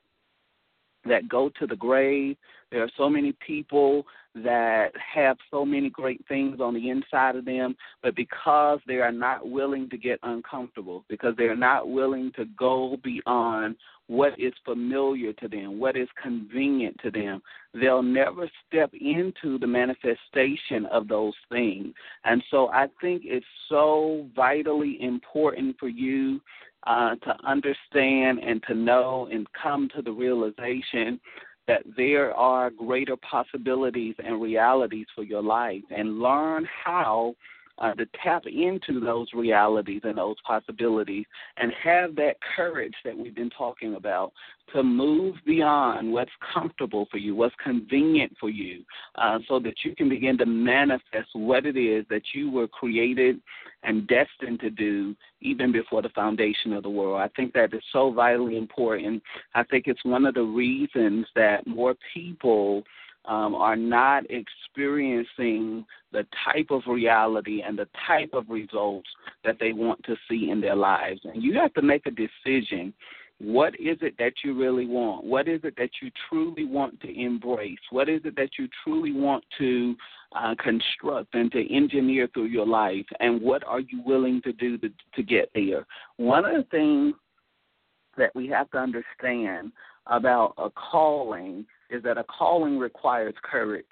that 1.06 1.28
go 1.28 1.50
to 1.60 1.66
the 1.66 1.76
grave. 1.76 2.38
There 2.72 2.84
are 2.84 2.92
so 2.98 3.10
many 3.10 3.34
people 3.46 4.06
that 4.36 4.90
have 4.96 5.38
so 5.50 5.66
many 5.66 5.90
great 5.90 6.24
things 6.28 6.60
on 6.62 6.74
the 6.76 6.90
inside 6.90 7.36
of 7.36 7.46
them, 7.46 7.76
but 8.04 8.16
because 8.16 8.80
they 8.88 8.98
are 8.98 9.12
not 9.12 9.50
willing 9.50 9.90
to 9.90 9.98
get 9.98 10.20
uncomfortable, 10.24 11.04
because 11.10 11.36
they 11.38 11.46
are 11.46 11.56
not 11.56 11.90
willing 11.90 12.32
to 12.36 12.46
go 12.58 12.98
beyond 13.04 13.76
what 14.08 14.40
is 14.40 14.54
familiar 14.66 15.34
to 15.34 15.48
them, 15.48 15.80
what 15.80 15.96
is 15.96 16.08
convenient 16.22 16.96
to 17.04 17.12
them. 17.12 17.42
They'll 17.74 18.04
never 18.04 18.50
step 18.68 18.92
into 18.94 19.60
the 19.60 19.68
manifestation 19.68 20.88
of 20.92 21.08
those 21.08 21.36
things. 21.50 21.94
And 22.24 22.44
so 22.50 22.70
I 22.70 22.88
think 23.02 23.24
it's 23.26 23.46
so 23.68 24.28
vitally 24.36 24.98
important 25.02 25.76
for 25.80 25.90
you 25.90 26.42
uh, 26.88 27.16
to 27.16 27.36
understand 27.46 28.40
and 28.40 28.64
to 28.68 28.74
know 28.74 29.28
and 29.32 29.46
come 29.62 29.90
to 29.96 30.02
the 30.02 30.12
realization 30.12 31.20
that 31.70 31.84
there 31.96 32.34
are 32.34 32.72
greater 32.72 33.16
possibilities 33.16 34.16
and 34.18 34.42
realities 34.42 35.06
for 35.16 35.24
your 35.24 35.44
life 35.44 35.84
and 35.96 36.20
learn 36.20 36.68
how 36.84 37.36
uh, 37.80 37.94
to 37.94 38.06
tap 38.24 38.44
into 38.46 39.00
those 39.00 39.28
realities 39.34 40.02
and 40.04 40.18
those 40.18 40.36
possibilities 40.46 41.26
and 41.58 41.72
have 41.84 42.16
that 42.16 42.36
courage 42.56 42.94
that 43.04 43.18
we've 43.18 43.36
been 43.36 43.50
talking 43.52 43.96
about 43.96 44.32
to 44.74 44.84
move 44.84 45.36
beyond 45.46 46.12
what's 46.12 46.32
comfortable 46.54 47.08
for 47.10 47.18
you, 47.18 47.36
what's 47.36 47.56
convenient 47.64 48.32
for 48.40 48.50
you, 48.50 48.84
uh, 49.16 49.40
so 49.48 49.60
that 49.60 49.74
you 49.84 49.96
can 49.96 50.10
begin 50.10 50.38
to 50.38 50.46
manifest 50.46 51.30
what 51.34 51.66
it 51.66 51.78
is 51.78 52.06
that 52.10 52.22
you 52.34 52.52
were 52.52 52.68
created 52.68 53.42
and 53.84 54.08
destined 54.08 54.60
to 54.60 54.70
do 54.70 55.16
even 55.42 55.72
before 55.72 56.02
the 56.02 56.10
foundation 56.10 56.74
of 56.74 56.84
the 56.84 56.90
world. 56.90 57.20
I 57.20 57.30
think 57.30 57.54
that 57.54 57.74
is 57.74 57.82
so 57.92 58.12
vitally 58.12 58.58
important. 58.58 59.24
I 59.56 59.64
think 59.64 59.86
it's 59.88 60.04
one 60.04 60.26
of 60.26 60.36
the 60.36 60.44
reasons 60.44 61.26
that 61.36 61.66
more 61.66 61.96
people 62.14 62.84
um, 63.26 63.56
are 63.56 63.76
not 63.76 64.24
experiencing 64.30 65.86
the 66.12 66.26
type 66.46 66.68
of 66.72 66.82
reality 66.88 67.62
and 67.66 67.78
the 67.78 67.88
type 68.08 68.32
of 68.34 68.50
results 68.50 69.10
that 69.44 69.58
they 69.60 69.74
want 69.74 70.04
to 70.04 70.16
see 70.30 70.50
in 70.50 70.62
their 70.62 70.76
lives. 70.76 71.22
And 71.24 71.42
you 71.42 71.54
have 71.56 71.74
to 71.76 71.82
make 71.82 72.06
a 72.06 72.12
decision. 72.12 72.94
What 73.40 73.74
is 73.80 73.98
it 74.02 74.16
that 74.20 74.34
you 74.44 74.58
really 74.60 74.86
want? 74.86 75.24
What 75.26 75.48
is 75.48 75.62
it 75.64 75.76
that 75.78 75.92
you 76.02 76.12
truly 76.28 76.66
want 76.66 77.00
to 77.02 77.22
embrace? 77.22 77.80
What 77.90 78.10
is 78.10 78.22
it 78.26 78.36
that 78.36 78.52
you 78.58 78.68
truly 78.84 79.14
want 79.14 79.44
to 79.60 79.96
uh, 80.36 80.56
construct 80.62 81.34
and 81.34 81.52
to 81.52 81.74
engineer 81.74 82.28
through 82.34 82.48
your 82.48 82.68
life? 82.68 83.06
And 83.20 83.42
what 83.42 83.64
are 83.66 83.80
you 83.80 84.02
willing 84.06 84.42
to 84.42 84.52
do 84.52 84.78
to, 84.80 84.90
to 85.16 85.24
get 85.24 85.50
there? 85.56 85.86
One 86.18 86.44
of 86.44 86.54
the 86.54 86.68
things 86.70 87.14
that 88.18 88.36
we 88.36 88.48
have 88.48 88.70
to 88.72 88.78
understand 88.78 89.72
about 90.08 90.54
a 90.58 90.70
calling 90.70 91.66
is 91.90 92.04
that 92.04 92.18
a 92.18 92.24
calling 92.24 92.78
requires 92.78 93.36
courage. 93.44 93.86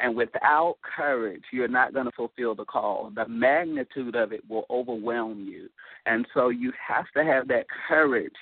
And 0.00 0.14
without 0.14 0.76
courage, 0.82 1.42
you're 1.52 1.66
not 1.66 1.92
going 1.92 2.06
to 2.06 2.12
fulfill 2.12 2.54
the 2.54 2.64
call. 2.64 3.10
The 3.14 3.26
magnitude 3.26 4.14
of 4.14 4.32
it 4.32 4.48
will 4.48 4.64
overwhelm 4.70 5.46
you. 5.48 5.68
And 6.06 6.26
so 6.34 6.50
you 6.50 6.72
have 6.86 7.06
to 7.16 7.24
have 7.24 7.48
that 7.48 7.66
courage 7.88 8.34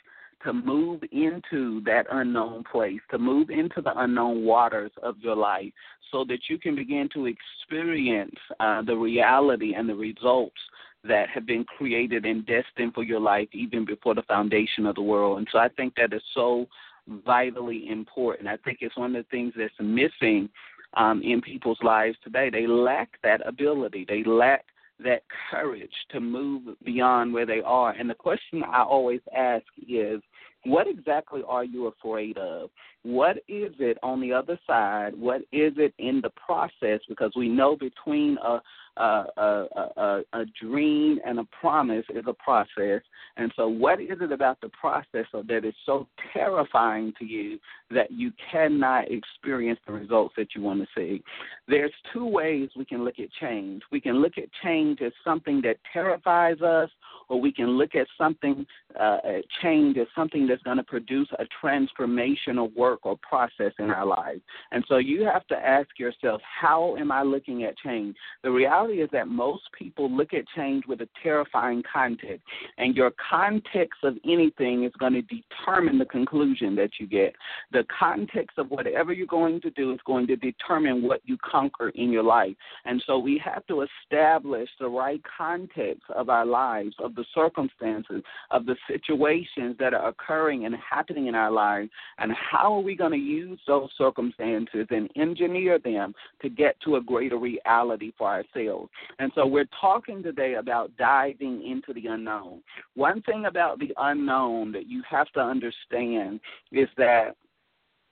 to 0.45 0.53
move 0.53 1.01
into 1.13 1.81
that 1.85 2.07
unknown 2.13 2.63
place, 2.71 3.01
to 3.11 3.19
move 3.19 3.49
into 3.49 3.81
the 3.81 3.99
unknown 3.99 4.45
waters 4.45 4.93
of 5.03 5.17
your 5.21 5.35
life, 5.35 5.73
so 6.13 6.25
that 6.25 6.41
you 6.49 6.59
can 6.59 6.77
begin 6.77 7.09
to 7.15 7.27
experience 7.27 8.37
uh, 8.61 8.83
the 8.83 8.95
reality 8.95 9.75
and 9.75 9.89
the 9.89 9.95
results 9.95 10.61
that 11.05 11.29
have 11.31 11.47
been 11.47 11.65
created 11.65 12.25
and 12.25 12.47
destined 12.47 12.93
for 12.95 13.03
your 13.03 13.21
life 13.21 13.49
even 13.53 13.85
before 13.85 14.15
the 14.15 14.23
foundation 14.23 14.87
of 14.87 14.95
the 14.95 15.03
world. 15.03 15.39
And 15.39 15.49
so 15.51 15.59
I 15.59 15.69
think 15.69 15.95
that 15.97 16.13
is 16.13 16.23
so 16.35 16.67
vitally 17.09 17.89
important. 17.89 18.49
I 18.49 18.57
think 18.59 18.79
it's 18.81 18.97
one 18.97 19.15
of 19.15 19.25
the 19.25 19.31
things 19.31 19.55
that's 19.57 19.73
missing 19.81 20.49
um, 20.95 21.23
in 21.23 21.41
people's 21.41 21.79
lives 21.83 22.17
today. 22.23 22.51
They 22.51 22.67
lack 22.67 23.11
that 23.23 23.47
ability. 23.47 24.07
They 24.09 24.25
lack 24.25 24.65
that 25.05 25.23
courage 25.51 25.93
to 26.11 26.21
move 26.21 26.63
beyond 26.85 27.33
where 27.33 27.47
they 27.47 27.61
are. 27.61 27.91
And 27.91 28.09
the 28.09 28.15
question 28.15 28.63
I 28.65 28.83
always 28.83 29.21
ask 29.37 29.65
is, 29.87 30.21
what 30.65 30.89
exactly 30.89 31.43
are 31.47 31.65
you 31.65 31.87
afraid 31.87 32.39
of? 32.39 32.71
What 33.07 33.37
is 33.47 33.73
it 33.79 33.99
on 34.03 34.21
the 34.21 34.33
other 34.33 34.59
side? 34.67 35.15
What 35.17 35.43
is 35.53 35.75
it 35.77 35.95
in 35.99 36.21
the 36.21 36.31
process? 36.31 37.01
Because 37.09 37.31
we 37.37 37.49
know 37.49 37.77
between 37.77 38.37
a 38.45 38.61
a, 38.97 39.25
a, 39.37 39.67
a, 39.97 40.23
a 40.33 40.45
dream 40.61 41.19
and 41.25 41.39
a 41.39 41.47
promise 41.61 42.05
is 42.11 42.25
a 42.27 42.33
process. 42.33 43.03
And 43.37 43.53
so, 43.57 43.69
what 43.69 44.01
is 44.01 44.19
it 44.21 44.33
about 44.33 44.61
the 44.61 44.71
process 44.71 45.27
that 45.33 45.65
is 45.65 45.75
so 45.85 46.07
terrifying 46.33 47.13
to 47.19 47.25
you 47.25 47.59
that 47.91 48.11
you 48.11 48.33
cannot 48.51 49.11
experience 49.11 49.79
the 49.87 49.93
results 49.93 50.35
that 50.37 50.55
you 50.55 50.63
want 50.63 50.81
to 50.81 50.87
see? 50.97 51.23
There's 51.69 51.93
two 52.13 52.27
ways 52.27 52.71
we 52.77 52.85
can 52.85 53.05
look 53.05 53.19
at 53.19 53.29
change. 53.41 53.83
We 53.93 54.01
can 54.01 54.15
look 54.23 54.39
at 54.39 54.45
change 54.63 55.03
as 55.03 55.13
something 55.25 55.61
that 55.63 55.77
terrifies 55.93 56.63
us, 56.63 56.91
or 57.29 57.41
we 57.41 57.53
can 57.53 57.69
look 57.69 57.95
at 57.95 58.07
something, 58.17 58.67
uh, 58.99 59.19
change 59.63 59.99
as 59.99 60.07
something 60.15 60.47
that's 60.47 60.63
going 60.63 60.79
to 60.79 60.85
produce 60.85 61.29
a 61.39 61.45
transformational 61.63 62.75
work 62.75 62.96
or 63.05 63.17
process 63.19 63.73
in 63.79 63.91
our 63.91 64.07
lives. 64.07 64.41
And 64.73 64.85
so, 64.89 64.99
you 64.99 65.25
have 65.25 65.47
to 65.49 65.57
ask 65.57 65.89
yourself, 65.99 66.41
how 66.43 66.97
am 66.97 67.13
I 67.13 67.23
looking 67.23 67.65
at 67.65 67.77
change? 67.79 68.17
The 68.43 68.51
reality 68.51 69.03
is 69.03 69.09
that 69.13 69.29
most 69.29 69.63
people 69.79 70.11
look 70.11 70.33
at 70.35 70.45
change 70.57 70.85
with 70.87 71.01
a 71.01 71.09
terrifying 71.23 71.83
context, 71.91 72.43
and 72.79 72.97
your 72.97 73.13
context 73.31 74.01
of 74.03 74.17
anything 74.25 74.85
is 74.85 74.93
going 74.99 75.13
to 75.15 75.23
determine 75.23 75.99
the 75.99 76.05
conclusion 76.05 76.75
that 76.77 76.91
you 76.99 77.07
get. 77.07 77.35
The 77.73 77.85
context 77.99 78.59
of 78.59 78.71
whatever 78.71 79.13
you're 79.13 79.27
going 79.27 79.61
to 79.63 79.71
do 79.71 79.93
is 79.93 80.01
going 80.07 80.27
to 80.29 80.37
determine 80.37 81.03
what 81.03 81.21
you 81.25 81.37
conquer 81.39 81.91
in 81.91 82.11
your 82.11 82.23
life. 82.23 82.55
And 82.85 83.03
so 83.07 83.19
we 83.19 83.41
have 83.45 83.67
to 83.67 83.87
establish 84.05 84.69
the 84.79 84.89
right 84.89 85.21
context 85.37 86.03
of 86.15 86.29
our 86.29 86.47
lives, 86.47 86.95
of 86.99 87.15
the 87.15 87.25
circumstances, 87.35 88.23
of 88.51 88.67
the 88.67 88.77
situations 88.89 89.77
that 89.79 89.95
are 89.95 90.09
occurring 90.09 90.65
and 90.67 90.75
happening 90.77 91.27
in 91.27 91.35
our 91.35 91.51
lives, 91.51 91.91
and 92.19 92.33
how 92.33 92.76
are 92.77 92.83
we 92.83 92.97
going 92.97 93.13
to 93.13 93.19
use 93.19 93.59
those 93.67 93.89
circumstances 93.97 94.87
and 94.91 95.11
engineer 95.17 95.79
them 95.79 96.15
to 96.43 96.49
get 96.49 96.79
to 96.81 96.97
a 96.97 97.01
greater 97.01 97.39
reality 97.39 98.13
for 98.17 98.29
ourselves. 98.29 98.91
And 99.19 99.33
so 99.35 99.47
we're 99.47 99.69
talking 99.81 100.23
today 100.23 100.55
about 100.55 100.97
diving 100.97 101.67
into 101.67 101.93
the 101.93 102.09
unknown. 102.09 102.63
One 102.95 103.23
thing 103.23 103.47
about 103.47 103.79
the 103.79 103.93
unknown 103.99 104.73
that 104.73 104.87
you 104.87 105.03
have 105.09 105.31
to 105.33 105.41
understand 105.41 106.41
is 106.73 106.89
that 106.97 107.37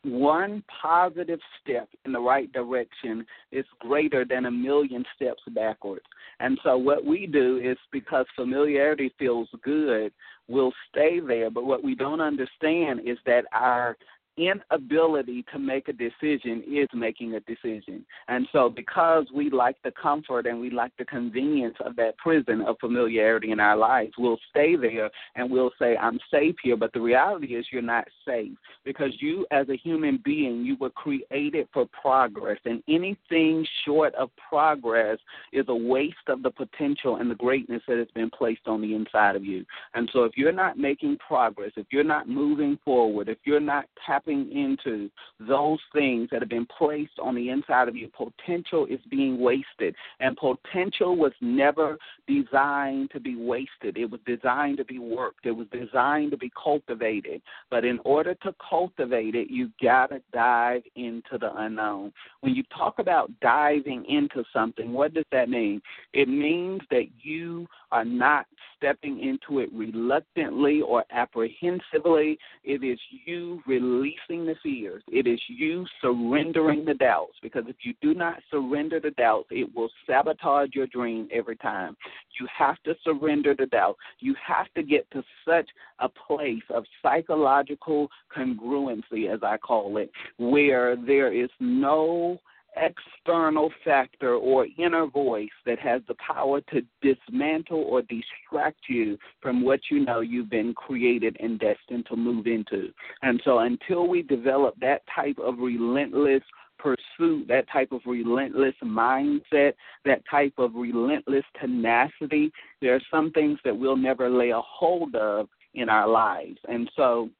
one 0.04 0.62
positive 0.83 1.40
step 1.61 1.88
in 2.04 2.12
the 2.12 2.21
right 2.21 2.52
direction 2.52 3.25
is 3.52 3.64
greater 3.80 4.25
than 4.25 4.47
a 4.47 4.50
million 4.50 5.04
steps 5.16 5.42
backwards. 5.54 6.04
And 6.40 6.59
so, 6.62 6.76
what 6.76 7.04
we 7.04 7.26
do 7.26 7.59
is 7.59 7.78
because 7.90 8.26
familiarity 8.37 9.12
feels 9.18 9.49
good, 9.62 10.12
we'll 10.47 10.75
stay 10.90 11.21
there. 11.21 11.50
But 11.50 11.64
what 11.64 11.83
we 11.83 11.94
don't 11.94 12.21
understand 12.21 13.00
is 13.04 13.18
that 13.25 13.44
our 13.52 13.97
inability 14.37 15.45
to 15.53 15.59
make 15.59 15.88
a 15.88 15.93
decision 15.93 16.62
is 16.67 16.88
making 16.93 17.35
a 17.35 17.41
decision. 17.41 18.05
And 18.29 18.47
so, 18.53 18.69
because 18.69 19.26
we 19.33 19.50
like 19.50 19.76
the 19.85 19.93
comfort 19.93 20.47
and 20.47 20.61
we 20.61 20.71
like 20.71 20.93
the 20.99 21.05
convenience 21.05 21.76
of 21.85 21.97
that 21.97 22.17
prison 22.19 22.62
of 22.62 22.76
familiarity 22.81 23.53
in 23.53 23.61
our 23.61 23.76
lives, 23.76 24.12
we'll 24.19 24.38
stay 24.50 24.76
there 24.76 25.11
and 25.37 25.50
we'll 25.50 25.71
say, 25.79 25.97
I'm 25.97 26.19
safe 26.31 26.57
here. 26.62 26.76
But 26.76 26.93
the 26.93 27.00
reality 27.00 27.55
is, 27.55 27.67
you're 27.71 27.83
not 27.83 28.07
safe 28.26 28.53
because 28.85 29.12
you, 29.21 29.47
as 29.50 29.69
a 29.69 29.76
human 29.76 30.21
being, 30.25 30.64
you 30.64 30.76
were 30.81 30.91
created 30.91 31.69
for 31.73 31.87
progress. 31.87 32.59
And 32.64 32.83
anything 32.88 33.67
short 33.85 34.14
of 34.14 34.31
progress 34.49 35.19
is 35.53 35.67
a 35.69 35.75
waste 35.75 36.17
of 36.29 36.43
the 36.43 36.50
potential 36.50 37.17
and 37.17 37.31
the 37.31 37.37
greatness 37.37 37.83
that 37.88 37.99
has 37.99 38.09
been 38.14 38.31
placed 38.31 38.67
on 38.67 38.81
the 38.81 38.95
inside 38.95 39.37
of 39.37 39.45
you. 39.45 39.64
And 39.95 40.09
so, 40.12 40.25
if 40.25 40.33
you're 40.37 40.53
not 40.53 40.76
making 40.76 41.19
progress, 41.19 41.73
if 41.76 41.87
you're 41.91 42.05
not 42.05 42.29
moving 42.29 42.79
forward, 42.85 43.29
if 43.29 43.38
you're 43.45 43.61
not 43.61 43.87
tapping 44.05 44.24
tapping 44.25 44.50
into 44.52 45.11
those 45.40 45.78
things 45.93 46.28
that 46.31 46.40
have 46.40 46.49
been 46.49 46.66
placed 46.66 47.19
on 47.23 47.35
the 47.35 47.50
inside 47.50 47.88
of 47.88 47.97
you, 47.97 48.09
potential 48.09 48.87
is 48.87 49.00
being 49.11 49.40
wasted. 49.40 49.95
And 50.21 50.37
potential 50.37 51.16
was 51.16 51.33
never 51.40 51.99
designed 52.26 53.11
to 53.12 53.21
be 53.21 53.37
wasted, 53.37 53.97
it 53.97 54.11
was 54.11 54.21
designed 54.26 54.78
to 54.78 54.85
be 54.85 54.99
worked, 54.99 55.47
it 55.47 55.52
was 55.52 55.66
designed 55.73 56.31
to 56.33 56.37
be 56.37 56.50
cultivated. 56.62 57.43
But 57.71 57.85
in 57.85 57.99
order 58.04 58.35
to 58.43 58.54
cultivate 58.69 59.35
it, 59.35 59.50
you've 59.50 59.76
got 59.83 60.09
to 60.09 60.21
dive 60.33 60.83
into 60.97 61.38
the 61.38 61.54
unknown. 61.57 62.12
When 62.40 62.54
you 62.54 62.62
talk 62.76 62.99
about 62.99 63.31
diving 63.40 64.04
into 64.07 64.45
something, 64.52 64.93
what 64.93 65.14
does 65.14 65.25
that 65.33 65.49
mean? 65.49 65.81
It 66.12 66.28
means 66.28 66.81
that 66.90 67.07
you 67.23 67.66
are 67.93 68.04
not 68.04 68.47
stepping 68.76 69.21
into 69.21 69.61
it 69.61 69.71
reluctantly 69.73 70.80
or 70.82 71.04
apprehensively. 71.10 72.39
It 72.65 72.84
is 72.84 72.99
you 73.25 73.63
releasing 73.67 74.14
the 74.29 74.55
fears. 74.63 75.03
It 75.09 75.27
is 75.27 75.41
you 75.49 75.87
surrendering 76.00 76.85
the 76.85 76.95
doubts. 76.95 77.35
Because 77.43 77.65
if 77.69 77.77
you 77.83 77.95
do 78.00 78.15
not 78.15 78.37
surrender 78.50 79.00
the 79.00 79.11
doubts, 79.13 79.49
it 79.50 79.69
will 79.75 79.91
sabotage 80.07 80.71
your 80.75 80.87
dream 80.87 81.29
every 81.33 81.57
time. 81.57 81.97
You 82.41 82.47
have 82.57 82.83
to 82.85 82.95
surrender 83.05 83.55
the 83.57 83.67
doubt. 83.67 83.97
You 84.21 84.35
have 84.45 84.67
to 84.75 84.83
get 84.83 85.11
to 85.13 85.23
such 85.47 85.69
a 85.99 86.09
place 86.09 86.63
of 86.71 86.85
psychological 87.03 88.09
congruency, 88.37 89.33
as 89.33 89.41
I 89.43 89.57
call 89.59 89.99
it, 89.99 90.11
where 90.39 90.97
there 90.97 91.33
is 91.33 91.50
no 91.61 92.39
external 92.76 93.71
factor 93.84 94.34
or 94.34 94.67
inner 94.78 95.06
voice 95.06 95.49
that 95.67 95.78
has 95.78 96.02
the 96.08 96.15
power 96.15 96.60
to 96.73 96.82
dismantle 97.02 97.82
or 97.82 98.02
distract 98.02 98.80
you 98.89 99.19
from 99.41 99.65
what 99.65 99.80
you 99.91 100.04
know 100.04 100.21
you've 100.21 100.50
been 100.50 100.75
created 100.75 101.37
and 101.41 101.58
destined 101.58 102.06
to 102.06 102.17
move 102.17 102.47
into. 102.47 102.89
And 103.23 103.41
so 103.45 103.60
until 103.60 104.08
we 104.08 104.23
develop 104.23 104.75
that 104.80 105.02
type 105.15 105.39
of 105.39 105.58
relentless 105.58 106.43
pursuit, 106.78 107.49
that 107.49 107.69
type 107.73 107.93
of 107.93 108.00
relentless 108.04 108.75
mindset, 108.82 109.73
that 110.04 110.23
type 110.30 110.54
of 110.58 110.75
relentless 110.75 111.45
tenacity, 111.60 112.52
there 112.82 112.95
are 112.95 113.00
some 113.10 113.30
things 113.30 113.58
that 113.65 113.76
we'll 113.76 113.97
never 113.97 114.28
lay 114.28 114.50
a 114.50 114.60
hold 114.60 115.15
of 115.15 115.49
in 115.75 115.89
our 115.89 116.08
lives. 116.08 116.58
And 116.69 116.91
so 116.95 117.30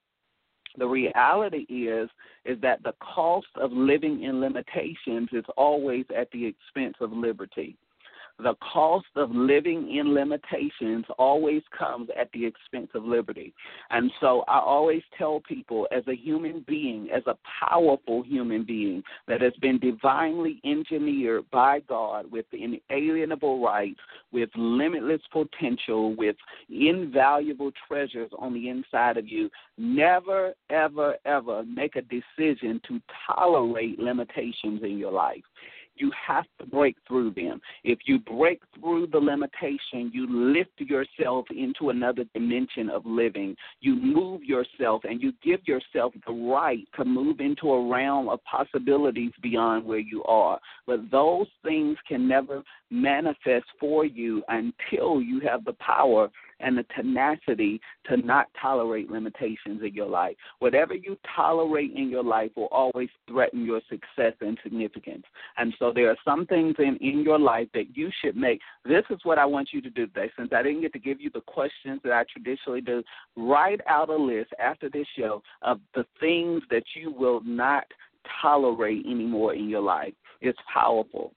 the 0.79 0.87
reality 0.87 1.67
is 1.71 2.09
is 2.45 2.61
that 2.61 2.83
the 2.83 2.95
cost 3.01 3.47
of 3.57 3.73
living 3.73 4.23
in 4.23 4.41
limitations 4.41 5.29
is 5.33 5.45
always 5.57 6.05
at 6.17 6.31
the 6.33 6.47
expense 6.47 6.97
of 7.01 7.13
liberty 7.13 7.77
the 8.39 8.55
cost 8.73 9.07
of 9.15 9.31
living 9.31 9.97
in 9.97 10.13
limitations 10.13 11.05
always 11.19 11.63
comes 11.77 12.09
at 12.19 12.31
the 12.33 12.45
expense 12.45 12.89
of 12.95 13.05
liberty. 13.05 13.55
And 13.91 14.11
so 14.21 14.45
I 14.49 14.59
always 14.59 15.03
tell 15.17 15.41
people, 15.41 15.87
as 15.93 16.03
a 16.09 16.17
human 16.17 16.65
being, 16.67 17.11
as 17.15 17.23
a 17.27 17.37
powerful 17.69 18.23
human 18.23 18.65
being 18.65 19.03
that 19.29 19.41
has 19.41 19.53
been 19.61 19.79
divinely 19.79 20.61
engineered 20.65 21.49
by 21.53 21.81
God 21.89 22.31
with 22.31 22.47
inalienable 22.53 23.63
rights, 23.63 24.01
with 24.33 24.51
limitless 24.57 25.23
potential, 25.33 26.17
with 26.17 26.37
invaluable 26.69 27.71
treasures 27.87 28.31
on 28.37 28.53
the 28.53 28.69
inside 28.69 29.17
of 29.17 29.29
you, 29.29 29.49
never, 29.79 30.55
ever, 30.71 31.15
ever 31.25 31.63
make 31.65 31.95
a 31.95 32.03
decision 32.03 32.81
to 32.89 33.01
tolerate 33.29 33.99
limitations 34.01 34.83
in 34.83 34.99
your 34.99 35.13
life 35.13 35.43
you 35.97 36.11
have 36.27 36.45
to 36.59 36.67
break 36.67 36.97
through 37.07 37.33
them. 37.33 37.61
If 37.85 38.01
you 38.07 38.19
break 38.19 38.61
through 38.79 39.09
the 39.09 39.19
limitation, 39.19 40.11
you 40.13 40.27
lift 40.29 40.79
yourself 40.79 41.47
into 41.51 41.91
another 41.91 42.25
dimension 42.35 42.91
of 42.91 43.07
living. 43.07 43.57
You 43.81 43.97
move 43.97 44.43
yourself 44.45 45.03
and 45.05 45.23
you 45.23 45.33
give 45.43 45.61
yourself 45.67 46.13
the 46.27 46.33
right 46.33 46.87
to 46.97 47.05
move 47.05 47.41
into 47.41 47.73
a 47.73 47.89
realm 47.89 48.29
of 48.29 48.41
possibilities 48.45 49.33
beyond 49.43 49.85
where 49.85 49.99
you 49.99 50.25
are. 50.25 50.59
But 50.87 51.11
those 51.11 51.47
things 51.63 51.97
can 52.09 52.27
never 52.27 52.63
manifest 52.91 53.67
for 53.79 54.05
you 54.05 54.43
until 54.49 55.21
you 55.21 55.41
have 55.41 55.65
the 55.65 55.75
power 55.75 56.29
and 56.61 56.77
the 56.77 56.85
tenacity 56.95 57.81
to 58.07 58.17
not 58.17 58.49
tolerate 58.61 59.11
limitations 59.11 59.83
in 59.83 59.95
your 59.95 60.09
life. 60.09 60.37
Whatever 60.59 60.95
you 60.95 61.17
tolerate 61.35 61.93
in 61.95 62.09
your 62.11 62.25
life 62.25 62.51
will 62.57 62.67
always 62.67 63.09
threaten 63.29 63.65
your 63.65 63.81
success 63.89 64.35
and 64.41 64.59
significance. 64.63 65.25
And 65.57 65.75
so 65.79 65.93
there 65.95 66.11
are 66.11 66.17
some 66.25 66.47
things 66.47 66.75
in, 66.79 66.97
in 67.01 67.23
your 67.23 67.39
life 67.39 67.69
that 67.75 67.97
you 67.97 68.11
should 68.23 68.37
make. 68.37 68.61
This 68.85 69.05
is 69.11 69.19
what 69.25 69.39
I 69.39 69.45
want 69.45 69.71
you 69.73 69.81
to 69.83 69.91
do 69.91 70.07
today. 70.07 70.31
Since 70.37 70.51
I 70.55 70.63
didn't 70.63 70.83
get 70.83 70.93
to 70.93 70.99
give 70.99 71.21
you 71.21 71.31
the 71.33 71.41
questions 71.41 72.01
that 72.05 72.13
I 72.13 72.25
traditionally 72.33 72.81
do, 72.81 73.03
write 73.37 73.81
out 73.89 74.09
a 74.09 74.17
list 74.17 74.51
after 74.59 74.89
this 74.89 75.07
show 75.19 75.43
of 75.63 75.81
the 75.95 76.07
things 76.21 76.63
that 76.71 76.85
you 76.95 77.11
will 77.11 77.41
not 77.45 77.85
tolerate 78.41 79.05
anymore 79.07 79.55
in 79.55 79.69
your 79.69 79.81
life. 79.81 80.15
It's 80.41 80.59
powerful. 80.73 81.33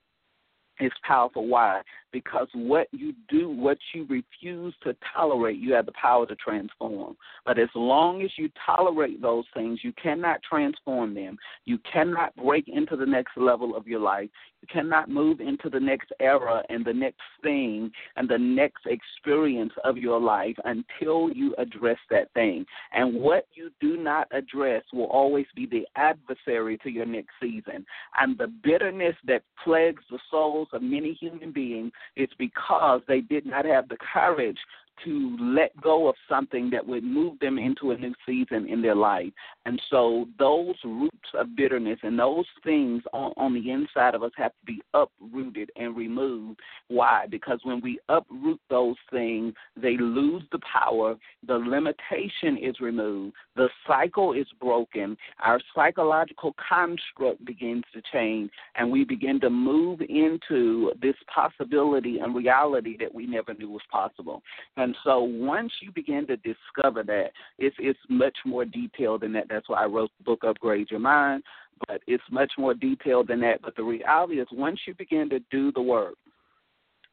It's 0.79 0.95
powerful. 1.03 1.47
Why? 1.47 1.81
because 2.11 2.47
what 2.53 2.87
you 2.91 3.13
do, 3.29 3.49
what 3.49 3.77
you 3.93 4.05
refuse 4.09 4.73
to 4.83 4.95
tolerate, 5.15 5.57
you 5.57 5.73
have 5.73 5.85
the 5.85 5.91
power 5.91 6.25
to 6.25 6.35
transform. 6.35 7.15
But 7.45 7.59
as 7.59 7.69
long 7.75 8.21
as 8.23 8.31
you 8.37 8.49
tolerate 8.65 9.21
those 9.21 9.45
things, 9.53 9.81
you 9.83 9.93
cannot 10.01 10.41
transform 10.41 11.13
them. 11.13 11.37
You 11.65 11.77
cannot 11.91 12.35
break 12.35 12.67
into 12.67 12.95
the 12.95 13.05
next 13.05 13.37
level 13.37 13.75
of 13.75 13.87
your 13.87 13.99
life. 13.99 14.29
Cannot 14.69 15.09
move 15.09 15.39
into 15.39 15.69
the 15.69 15.79
next 15.79 16.11
era 16.19 16.61
and 16.69 16.83
the 16.83 16.93
next 16.93 17.21
thing 17.41 17.89
and 18.15 18.27
the 18.27 18.37
next 18.37 18.85
experience 18.85 19.71
of 19.83 19.97
your 19.97 20.19
life 20.19 20.55
until 20.65 21.29
you 21.31 21.55
address 21.57 21.97
that 22.09 22.33
thing. 22.33 22.65
And 22.91 23.13
what 23.21 23.47
you 23.53 23.69
do 23.79 23.97
not 23.97 24.27
address 24.31 24.83
will 24.91 25.05
always 25.05 25.45
be 25.55 25.67
the 25.67 25.87
adversary 25.95 26.77
to 26.79 26.89
your 26.89 27.05
next 27.05 27.31
season. 27.41 27.85
And 28.19 28.37
the 28.37 28.47
bitterness 28.47 29.15
that 29.25 29.43
plagues 29.63 30.03
the 30.09 30.19
souls 30.29 30.67
of 30.73 30.81
many 30.81 31.13
human 31.13 31.51
beings 31.51 31.91
is 32.15 32.29
because 32.37 33.01
they 33.07 33.21
did 33.21 33.45
not 33.45 33.65
have 33.65 33.87
the 33.87 33.97
courage 34.13 34.59
to 35.05 35.38
let 35.39 35.79
go 35.81 36.07
of 36.07 36.15
something 36.27 36.69
that 36.71 36.86
would 36.86 37.03
move 37.03 37.39
them 37.39 37.57
into 37.57 37.91
a 37.91 37.97
new 37.97 38.13
season 38.25 38.67
in 38.67 38.81
their 38.81 38.95
life. 38.95 39.31
And 39.65 39.81
so 39.89 40.27
those 40.39 40.75
roots 40.83 41.15
of 41.33 41.55
bitterness 41.55 41.99
and 42.03 42.17
those 42.17 42.45
things 42.63 43.03
on, 43.13 43.33
on 43.38 43.53
the 43.53 43.71
inside 43.71 44.15
of 44.15 44.23
us 44.23 44.31
have 44.38 44.51
to 44.51 44.65
be 44.65 44.81
uprooted 44.93 45.71
and 45.75 45.95
removed. 45.95 46.60
Why? 46.88 47.25
Because 47.29 47.60
when 47.63 47.81
we 47.81 47.99
uproot 48.10 48.60
those 48.69 48.95
things, 49.12 49.53
they 49.75 49.97
lose 49.97 50.43
the 50.51 50.60
power, 50.60 51.15
the 51.45 51.55
limitation 51.55 52.57
is 52.62 52.79
removed, 52.79 53.36
the 53.55 53.69
cycle 53.86 54.33
is 54.33 54.47
broken, 54.60 55.17
our 55.43 55.60
psychological 55.75 56.55
construct 56.69 57.43
begins 57.45 57.83
to 57.93 58.01
change, 58.12 58.51
and 58.75 58.91
we 58.91 59.03
begin 59.03 59.39
to 59.41 59.49
move 59.49 60.01
into 60.01 60.91
this 61.01 61.15
possibility 61.33 62.19
and 62.19 62.36
reality 62.36 62.97
that 62.99 63.13
we 63.13 63.25
never 63.25 63.53
knew 63.53 63.69
was 63.69 63.81
possible. 63.91 64.41
And 64.77 64.87
and 64.88 64.95
so 65.04 65.19
once 65.19 65.73
you 65.82 65.91
begin 65.91 66.26
to 66.28 66.38
discover 66.38 67.04
that, 67.04 67.32
it's 67.60 67.76
it's 67.78 68.00
much 68.08 68.38
more 68.45 68.63
detailed 68.63 69.19
than 69.19 69.34
that. 69.34 69.50
That's 69.50 69.67
why 69.67 69.84
I 69.84 69.86
wrote 69.86 70.12
the 70.17 70.23
book 70.23 70.45
Upgrade 70.45 70.89
Your 70.89 71.02
Mind. 71.02 71.43
But 71.89 72.00
it's 72.08 72.23
much 72.32 72.54
more 72.58 72.73
detailed 72.73 73.28
than 73.28 73.41
that. 73.41 73.62
But 73.62 73.76
the 73.76 73.84
reality 73.84 74.39
is 74.39 74.47
once 74.50 74.80
you 74.88 74.93
begin 74.93 75.30
to 75.32 75.39
do 75.52 75.73
the 75.73 75.82
work, 75.82 76.15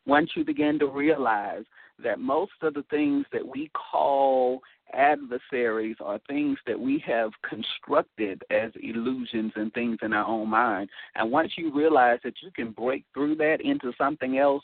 once 0.06 0.30
you 0.36 0.44
begin 0.44 0.78
to 0.78 0.86
realize 0.86 1.64
that 2.00 2.20
most 2.20 2.52
of 2.62 2.74
the 2.74 2.84
things 2.90 3.26
that 3.32 3.44
we 3.44 3.72
call 3.74 4.60
adversaries 4.92 5.96
are 5.98 6.20
things 6.28 6.56
that 6.68 6.78
we 6.78 7.02
have 7.04 7.32
constructed 7.48 8.40
as 8.50 8.70
illusions 8.80 9.50
and 9.56 9.72
things 9.72 9.98
in 10.02 10.12
our 10.12 10.28
own 10.28 10.48
mind. 10.48 10.90
And 11.16 11.32
once 11.32 11.50
you 11.58 11.74
realize 11.74 12.20
that 12.22 12.34
you 12.40 12.52
can 12.52 12.70
break 12.70 13.04
through 13.12 13.34
that 13.36 13.58
into 13.62 13.92
something 13.98 14.38
else, 14.38 14.62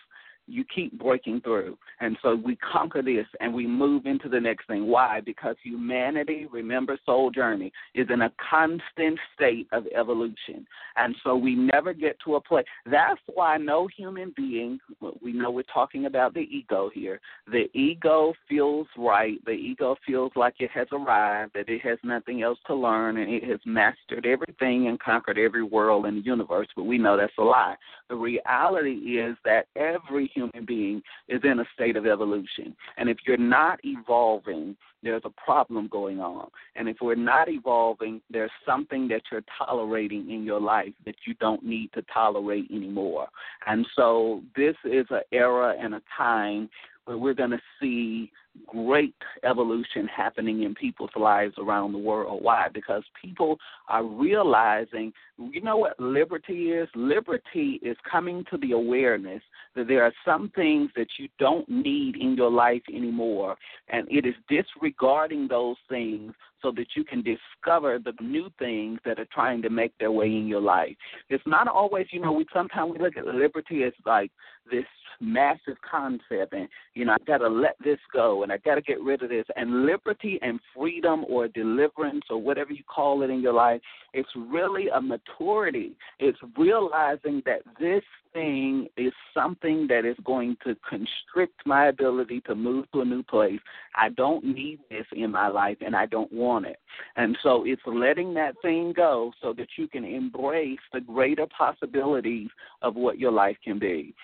you 0.50 0.64
keep 0.74 0.98
breaking 0.98 1.40
through. 1.42 1.76
And 2.00 2.16
so 2.22 2.34
we 2.34 2.56
conquer 2.56 3.02
this 3.02 3.26
and 3.40 3.52
we 3.52 3.66
move 3.66 4.06
into 4.06 4.28
the 4.28 4.40
next 4.40 4.66
thing. 4.66 4.86
Why? 4.86 5.20
Because 5.20 5.56
humanity, 5.62 6.46
remember, 6.50 6.98
soul 7.04 7.30
journey, 7.30 7.72
is 7.94 8.08
in 8.12 8.22
a 8.22 8.32
constant 8.50 9.18
state 9.34 9.68
of 9.72 9.84
evolution. 9.96 10.66
And 10.96 11.14
so 11.22 11.36
we 11.36 11.54
never 11.54 11.92
get 11.92 12.16
to 12.24 12.36
a 12.36 12.40
place. 12.40 12.64
That's 12.86 13.20
why 13.26 13.56
no 13.56 13.86
human 13.86 14.32
being, 14.36 14.78
we 15.22 15.32
know 15.32 15.50
we're 15.50 15.62
talking 15.62 16.06
about 16.06 16.34
the 16.34 16.40
ego 16.40 16.90
here, 16.92 17.20
the 17.50 17.68
ego 17.74 18.34
feels 18.48 18.86
right. 18.96 19.42
The 19.44 19.52
ego 19.52 19.96
feels 20.06 20.32
like 20.36 20.54
it 20.60 20.70
has 20.72 20.88
arrived, 20.92 21.52
that 21.54 21.68
it 21.68 21.82
has 21.82 21.98
nothing 22.02 22.42
else 22.42 22.58
to 22.66 22.74
learn, 22.74 23.18
and 23.18 23.32
it 23.32 23.44
has 23.44 23.60
mastered 23.64 24.26
everything 24.26 24.88
and 24.88 24.98
conquered 24.98 25.38
every 25.38 25.62
world 25.62 26.06
in 26.06 26.16
the 26.16 26.22
universe. 26.22 26.68
But 26.76 26.84
we 26.84 26.98
know 26.98 27.16
that's 27.16 27.32
a 27.38 27.42
lie. 27.42 27.76
The 28.11 28.16
reality 28.16 29.20
is 29.20 29.37
that 29.44 29.66
every 29.77 30.27
human 30.35 30.64
being 30.66 31.01
is 31.29 31.40
in 31.44 31.61
a 31.61 31.64
state 31.73 31.96
of 31.96 32.07
evolution. 32.07 32.75
And 32.99 33.09
if 33.09 33.18
you're 33.25 33.37
not 33.37 33.79
evolving, 33.85 34.77
there's 35.05 35.23
a 35.25 35.31
problem 35.31 35.87
going 35.87 36.18
on. 36.18 36.49
And 36.75 36.88
if 36.88 36.96
we're 37.01 37.14
not 37.14 37.49
evolving, 37.49 38.20
there's 38.29 38.51
something 38.66 39.07
that 39.09 39.23
you're 39.31 39.44
tolerating 39.57 40.29
in 40.31 40.44
your 40.44 40.61
life 40.61 40.92
that 41.07 41.14
you 41.25 41.35
don't 41.35 41.64
need 41.64 41.92
to 41.94 42.03
tolerate 42.12 42.68
anymore. 42.70 43.29
And 43.68 43.87
so 43.94 44.42
this 44.57 44.75
is 44.85 45.07
an 45.11 45.23
era 45.31 45.77
and 45.81 45.94
a 45.94 46.03
time 46.18 46.68
where 47.11 47.18
we're 47.18 47.35
going 47.35 47.51
to 47.51 47.61
see 47.81 48.31
great 48.68 49.16
evolution 49.42 50.07
happening 50.07 50.62
in 50.62 50.77
people's 50.77 51.11
lives 51.16 51.55
around 51.59 51.92
the 51.92 51.99
world. 51.99 52.40
Why? 52.40 52.68
Because 52.73 53.03
people 53.20 53.59
are 53.88 54.05
realizing, 54.05 55.12
you 55.37 55.61
know 55.61 55.77
what 55.77 55.99
liberty 55.99 56.70
is? 56.70 56.88
Liberty 56.94 57.81
is 57.83 57.96
coming 58.09 58.44
to 58.51 58.59
the 58.59 58.73
awareness 58.73 59.42
that 59.75 59.88
there 59.88 60.05
are 60.05 60.12
some 60.25 60.53
things 60.55 60.90
that 60.94 61.09
you 61.18 61.29
don't 61.40 61.68
need 61.68 62.14
in 62.16 62.37
your 62.37 62.51
life 62.51 62.83
anymore, 62.88 63.57
and 63.88 64.07
it 64.09 64.25
is 64.25 64.35
disregarding 64.49 65.49
those 65.49 65.77
things 65.88 66.33
so 66.62 66.70
that 66.73 66.87
you 66.94 67.05
can 67.05 67.23
discover 67.23 67.99
the 67.99 68.12
new 68.20 68.51
things 68.59 68.99
that 69.05 69.18
are 69.18 69.29
trying 69.33 69.62
to 69.62 69.70
make 69.70 69.96
their 69.99 70.12
way 70.12 70.27
in 70.27 70.46
your 70.46 70.61
life. 70.61 70.96
It's 71.29 71.46
not 71.46 71.68
always, 71.68 72.07
you 72.11 72.20
know, 72.20 72.33
we 72.33 72.46
sometimes 72.53 72.92
we 72.92 72.99
look 72.99 73.16
at 73.16 73.27
liberty 73.27 73.85
as 73.85 73.92
like 74.05 74.31
this 74.70 74.85
massive 75.20 75.77
concept 75.88 76.53
and 76.53 76.68
you 76.94 77.05
know, 77.05 77.12
I 77.12 77.16
gotta 77.27 77.49
let 77.49 77.77
this 77.85 77.99
go 78.12 78.42
and 78.42 78.53
I 78.53 78.57
gotta 78.59 78.81
get 78.81 79.01
rid 79.01 79.23
of 79.23 79.29
this 79.29 79.44
and 79.57 79.85
liberty 79.87 80.38
and 80.42 80.61
freedom 80.75 81.25
or 81.29 81.49
deliverance 81.49 82.25
or 82.31 82.38
whatever 82.38 82.73
you 82.73 82.85
call 82.85 83.23
it 83.23 83.31
in 83.31 83.40
your 83.40 83.53
life, 83.53 83.81
it's 84.14 84.29
really 84.37 84.88
a 84.88 85.01
maturity. 85.01 85.92
It's 86.18 86.38
realizing 86.57 87.42
that 87.46 87.61
this 87.79 88.03
thing 88.32 88.88
is 88.96 89.12
something 89.34 89.86
that 89.88 90.04
is 90.04 90.16
going 90.24 90.56
to 90.64 90.76
constrict 90.88 91.66
my 91.66 91.86
ability 91.86 92.40
to 92.42 92.54
move 92.54 92.90
to 92.92 93.00
a 93.00 93.04
new 93.04 93.22
place. 93.22 93.60
I 93.94 94.10
don't 94.10 94.44
need 94.44 94.80
this 94.90 95.06
in 95.12 95.30
my 95.30 95.48
life 95.48 95.78
and 95.84 95.94
I 95.96 96.06
don't 96.06 96.32
want 96.32 96.66
it. 96.66 96.78
And 97.16 97.36
so 97.42 97.64
it's 97.66 97.82
letting 97.86 98.34
that 98.34 98.54
thing 98.62 98.92
go 98.94 99.32
so 99.40 99.52
that 99.54 99.68
you 99.76 99.88
can 99.88 100.04
embrace 100.04 100.78
the 100.92 101.00
greater 101.00 101.46
possibilities 101.46 102.48
of 102.82 102.96
what 102.96 103.18
your 103.18 103.32
life 103.32 103.56
can 103.64 103.78
be 103.78 104.14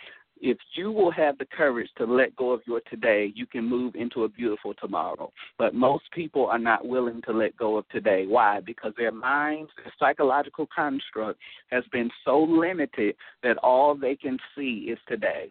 if 0.40 0.58
you 0.74 0.92
will 0.92 1.10
have 1.10 1.38
the 1.38 1.46
courage 1.46 1.88
to 1.98 2.04
let 2.04 2.34
go 2.36 2.50
of 2.50 2.60
your 2.66 2.80
today, 2.90 3.32
you 3.34 3.46
can 3.46 3.64
move 3.64 3.94
into 3.94 4.24
a 4.24 4.28
beautiful 4.28 4.74
tomorrow. 4.74 5.32
But 5.58 5.74
most 5.74 6.04
people 6.12 6.46
are 6.46 6.58
not 6.58 6.86
willing 6.86 7.22
to 7.22 7.32
let 7.32 7.56
go 7.56 7.76
of 7.76 7.88
today. 7.88 8.26
Why? 8.26 8.60
Because 8.60 8.92
their 8.96 9.12
minds, 9.12 9.70
their 9.76 9.92
psychological 9.98 10.68
construct 10.74 11.38
has 11.70 11.84
been 11.92 12.10
so 12.24 12.42
limited 12.42 13.16
that 13.42 13.58
all 13.58 13.94
they 13.94 14.16
can 14.16 14.38
see 14.56 14.88
is 14.90 14.98
today. 15.08 15.50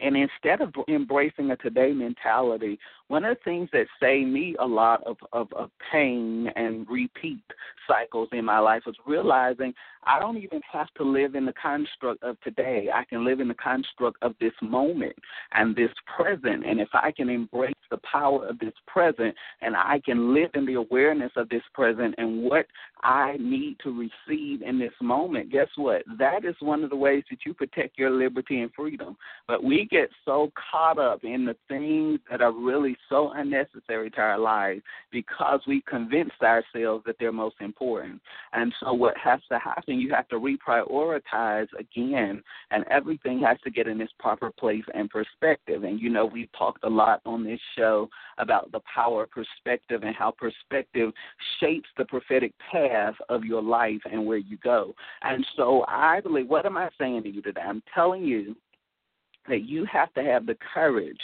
And 0.00 0.16
instead 0.16 0.60
of 0.60 0.72
embracing 0.88 1.50
a 1.50 1.56
today 1.56 1.92
mentality, 1.92 2.78
one 3.08 3.24
of 3.24 3.36
the 3.36 3.42
things 3.42 3.68
that 3.72 3.86
saved 4.00 4.28
me 4.28 4.54
a 4.60 4.66
lot 4.66 5.02
of, 5.04 5.16
of, 5.32 5.52
of 5.54 5.70
pain 5.90 6.50
and 6.56 6.86
repeat 6.88 7.40
cycles 7.86 8.28
in 8.32 8.44
my 8.44 8.58
life 8.58 8.82
was 8.86 8.96
realizing 9.06 9.72
I 10.04 10.20
don't 10.20 10.36
even 10.36 10.60
have 10.70 10.88
to 10.98 11.02
live 11.02 11.34
in 11.34 11.44
the 11.44 11.52
construct 11.52 12.22
of 12.22 12.40
today. 12.42 12.88
I 12.94 13.04
can 13.04 13.24
live 13.24 13.40
in 13.40 13.48
the 13.48 13.54
construct 13.54 14.22
of 14.22 14.34
this 14.40 14.52
moment 14.62 15.16
and 15.52 15.74
this 15.74 15.90
present. 16.16 16.64
And 16.64 16.80
if 16.80 16.88
I 16.92 17.10
can 17.10 17.28
embrace 17.28 17.74
the 17.90 17.98
power 18.10 18.46
of 18.46 18.58
this 18.58 18.74
present 18.86 19.34
and 19.62 19.74
I 19.74 20.00
can 20.04 20.34
live 20.34 20.50
in 20.54 20.66
the 20.66 20.74
awareness 20.74 21.32
of 21.36 21.48
this 21.48 21.62
present 21.74 22.14
and 22.18 22.42
what 22.42 22.66
I 23.02 23.36
need 23.38 23.76
to 23.84 23.90
receive 23.90 24.62
in 24.62 24.78
this 24.78 24.92
moment, 25.00 25.52
guess 25.52 25.68
what? 25.76 26.02
That 26.18 26.44
is 26.44 26.54
one 26.60 26.82
of 26.82 26.90
the 26.90 26.96
ways 26.96 27.22
that 27.30 27.40
you 27.46 27.54
protect 27.54 27.98
your 27.98 28.10
liberty 28.10 28.60
and 28.60 28.72
freedom. 28.74 29.16
But 29.46 29.62
we 29.62 29.86
get 29.90 30.10
so 30.24 30.50
caught 30.70 30.98
up 30.98 31.24
in 31.24 31.44
the 31.44 31.56
things 31.68 32.20
that 32.30 32.40
are 32.40 32.52
really 32.52 32.96
so 33.08 33.32
unnecessary 33.34 34.10
to 34.10 34.20
our 34.20 34.38
lives 34.38 34.82
because 35.12 35.60
we 35.66 35.82
convinced 35.82 36.42
ourselves 36.42 37.04
that 37.06 37.16
they're 37.20 37.32
most 37.32 37.56
important. 37.60 38.20
And 38.52 38.74
so 38.80 38.92
what 38.92 39.16
has 39.16 39.40
to 39.50 39.58
happen, 39.58 40.00
you 40.00 40.12
have 40.12 40.28
to 40.28 40.36
reprioritize 40.36 41.68
again, 41.78 42.42
and 42.70 42.84
everything 42.90 43.40
has 43.40 43.58
to 43.64 43.70
get 43.70 43.86
in 43.86 44.00
its 44.00 44.12
proper 44.18 44.50
place 44.50 44.84
and 44.94 45.08
perspective. 45.08 45.84
And 45.84 46.00
you 46.00 46.10
know, 46.10 46.26
we've 46.26 46.52
talked 46.58 46.84
a 46.84 46.88
lot 46.88 47.20
on 47.24 47.44
this 47.44 47.60
show 47.76 48.08
about 48.38 48.72
the 48.72 48.80
power 48.92 49.24
of 49.24 49.30
perspective 49.30 50.02
and 50.02 50.14
how 50.14 50.32
perspective 50.32 51.12
shapes 51.60 51.88
the 51.96 52.04
prophetic 52.04 52.52
path 52.72 52.87
of 53.28 53.44
your 53.44 53.62
life 53.62 54.00
and 54.10 54.24
where 54.26 54.38
you 54.38 54.56
go. 54.58 54.94
And 55.22 55.44
so 55.56 55.84
I 55.88 56.20
believe, 56.20 56.48
what 56.48 56.66
am 56.66 56.76
I 56.76 56.90
saying 56.98 57.22
to 57.24 57.28
you 57.28 57.42
today? 57.42 57.60
I'm 57.60 57.82
telling 57.94 58.24
you 58.24 58.56
that 59.48 59.64
you 59.64 59.84
have 59.86 60.12
to 60.14 60.22
have 60.22 60.46
the 60.46 60.56
courage 60.74 61.20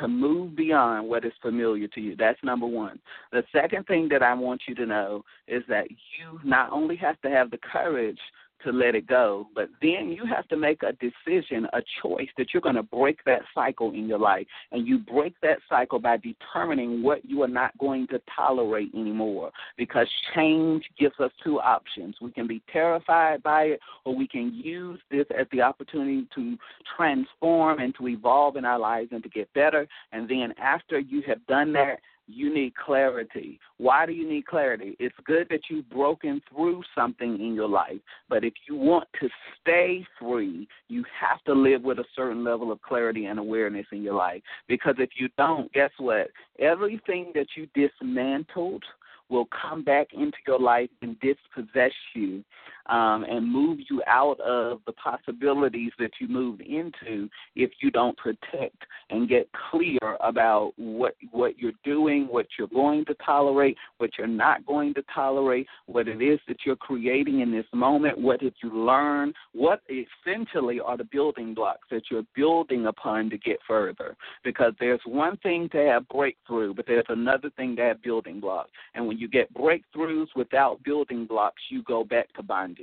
to 0.00 0.08
move 0.08 0.54
beyond 0.56 1.08
what 1.08 1.24
is 1.24 1.32
familiar 1.40 1.88
to 1.88 2.00
you. 2.00 2.16
That's 2.16 2.38
number 2.42 2.66
one. 2.66 2.98
The 3.32 3.42
second 3.52 3.86
thing 3.86 4.08
that 4.10 4.22
I 4.22 4.34
want 4.34 4.62
you 4.68 4.74
to 4.76 4.86
know 4.86 5.24
is 5.48 5.62
that 5.68 5.88
you 5.90 6.38
not 6.44 6.70
only 6.70 6.96
have 6.96 7.20
to 7.22 7.30
have 7.30 7.50
the 7.50 7.58
courage 7.58 8.18
to 8.64 8.72
let 8.72 8.94
it 8.94 9.06
go. 9.06 9.46
But 9.54 9.68
then 9.80 10.08
you 10.08 10.24
have 10.26 10.46
to 10.48 10.56
make 10.56 10.82
a 10.82 10.92
decision, 10.92 11.66
a 11.72 11.82
choice 12.02 12.28
that 12.38 12.48
you're 12.52 12.60
going 12.60 12.76
to 12.76 12.82
break 12.82 13.24
that 13.24 13.42
cycle 13.54 13.92
in 13.92 14.08
your 14.08 14.18
life. 14.18 14.46
And 14.72 14.86
you 14.86 14.98
break 14.98 15.34
that 15.42 15.58
cycle 15.68 15.98
by 15.98 16.18
determining 16.18 17.02
what 17.02 17.24
you 17.24 17.42
are 17.42 17.48
not 17.48 17.76
going 17.78 18.06
to 18.08 18.20
tolerate 18.34 18.94
anymore. 18.94 19.50
Because 19.76 20.08
change 20.34 20.84
gives 20.98 21.18
us 21.20 21.30
two 21.42 21.60
options. 21.60 22.16
We 22.20 22.30
can 22.32 22.46
be 22.46 22.62
terrified 22.72 23.42
by 23.42 23.64
it, 23.64 23.80
or 24.04 24.14
we 24.14 24.26
can 24.26 24.52
use 24.54 25.00
this 25.10 25.26
as 25.38 25.46
the 25.52 25.62
opportunity 25.62 26.26
to 26.34 26.56
transform 26.96 27.78
and 27.78 27.94
to 27.96 28.08
evolve 28.08 28.56
in 28.56 28.64
our 28.64 28.78
lives 28.78 29.10
and 29.12 29.22
to 29.22 29.28
get 29.28 29.52
better. 29.54 29.86
And 30.12 30.28
then 30.28 30.54
after 30.58 30.98
you 30.98 31.22
have 31.26 31.44
done 31.46 31.72
that, 31.74 31.98
you 32.26 32.52
need 32.52 32.74
clarity. 32.74 33.58
Why 33.78 34.06
do 34.06 34.12
you 34.12 34.28
need 34.28 34.46
clarity? 34.46 34.96
It's 34.98 35.14
good 35.24 35.46
that 35.50 35.60
you've 35.70 35.88
broken 35.90 36.40
through 36.50 36.82
something 36.94 37.40
in 37.40 37.54
your 37.54 37.68
life, 37.68 38.00
but 38.28 38.44
if 38.44 38.54
you 38.68 38.76
want 38.76 39.08
to 39.20 39.28
stay 39.60 40.04
free, 40.18 40.68
you 40.88 41.04
have 41.20 41.42
to 41.44 41.52
live 41.52 41.82
with 41.82 41.98
a 41.98 42.04
certain 42.14 42.44
level 42.44 42.72
of 42.72 42.82
clarity 42.82 43.26
and 43.26 43.38
awareness 43.38 43.86
in 43.92 44.02
your 44.02 44.14
life. 44.14 44.42
Because 44.68 44.96
if 44.98 45.10
you 45.18 45.28
don't, 45.36 45.72
guess 45.72 45.90
what? 45.98 46.28
Everything 46.58 47.32
that 47.34 47.46
you 47.56 47.68
dismantled 47.74 48.84
will 49.28 49.46
come 49.46 49.82
back 49.82 50.08
into 50.12 50.36
your 50.46 50.60
life 50.60 50.90
and 51.02 51.16
dispossess 51.20 51.92
you 52.14 52.44
um, 52.88 53.24
and 53.24 53.50
move 53.50 53.78
you 53.90 54.02
out 54.06 54.38
of 54.40 54.80
the 54.86 54.92
possibilities 54.92 55.92
that 55.98 56.10
you 56.20 56.28
moved 56.28 56.60
into 56.60 57.28
if 57.54 57.70
you 57.82 57.90
don't 57.90 58.16
protect 58.16 58.82
and 59.10 59.28
get 59.28 59.48
clear 59.70 59.98
about 60.20 60.72
what 60.76 61.14
what 61.32 61.58
you're 61.58 61.72
doing, 61.84 62.26
what 62.30 62.46
you're 62.58 62.68
going 62.68 63.04
to 63.06 63.14
tolerate, 63.24 63.76
what 63.98 64.10
you're 64.18 64.26
not 64.26 64.64
going 64.66 64.94
to 64.94 65.02
tolerate, 65.14 65.66
what 65.86 66.08
it 66.08 66.22
is 66.22 66.38
that 66.48 66.58
you're 66.64 66.76
creating 66.76 67.40
in 67.40 67.50
this 67.50 67.66
moment, 67.72 68.18
what 68.18 68.40
did 68.40 68.54
you 68.62 68.70
learn, 68.70 69.32
what 69.52 69.82
essentially 69.90 70.80
are 70.80 70.96
the 70.96 71.04
building 71.04 71.54
blocks 71.54 71.86
that 71.90 72.02
you're 72.10 72.24
building 72.34 72.86
upon 72.86 73.30
to 73.30 73.38
get 73.38 73.58
further. 73.66 74.16
Because 74.44 74.72
there's 74.78 75.00
one 75.04 75.36
thing 75.38 75.68
to 75.70 75.78
have 75.78 76.08
breakthrough, 76.08 76.74
but 76.74 76.86
there's 76.86 77.04
another 77.08 77.50
thing 77.56 77.76
to 77.76 77.82
have 77.82 78.02
building 78.02 78.40
blocks. 78.40 78.70
And 78.94 79.06
when 79.06 79.18
you 79.18 79.28
get 79.28 79.52
breakthroughs 79.54 80.28
without 80.36 80.82
building 80.84 81.26
blocks, 81.26 81.62
you 81.70 81.82
go 81.82 82.04
back 82.04 82.32
to 82.34 82.42
bondage 82.42 82.75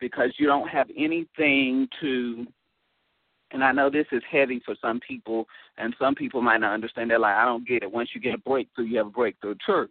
because 0.00 0.30
you 0.38 0.46
don't 0.46 0.68
have 0.68 0.88
anything 0.96 1.88
to 2.00 2.46
and 3.52 3.62
I 3.62 3.72
know 3.72 3.90
this 3.90 4.06
is 4.12 4.22
heavy 4.30 4.60
for 4.64 4.74
some 4.82 5.00
people, 5.00 5.46
and 5.78 5.94
some 5.98 6.14
people 6.14 6.42
might 6.42 6.60
not 6.60 6.74
understand. 6.74 7.10
They're 7.10 7.18
like, 7.18 7.36
I 7.36 7.44
don't 7.44 7.66
get 7.66 7.82
it. 7.82 7.92
Once 7.92 8.10
you 8.14 8.20
get 8.20 8.34
a 8.34 8.38
breakthrough, 8.38 8.86
you 8.86 8.98
have 8.98 9.06
a 9.06 9.10
breakthrough. 9.10 9.54
True. 9.64 9.88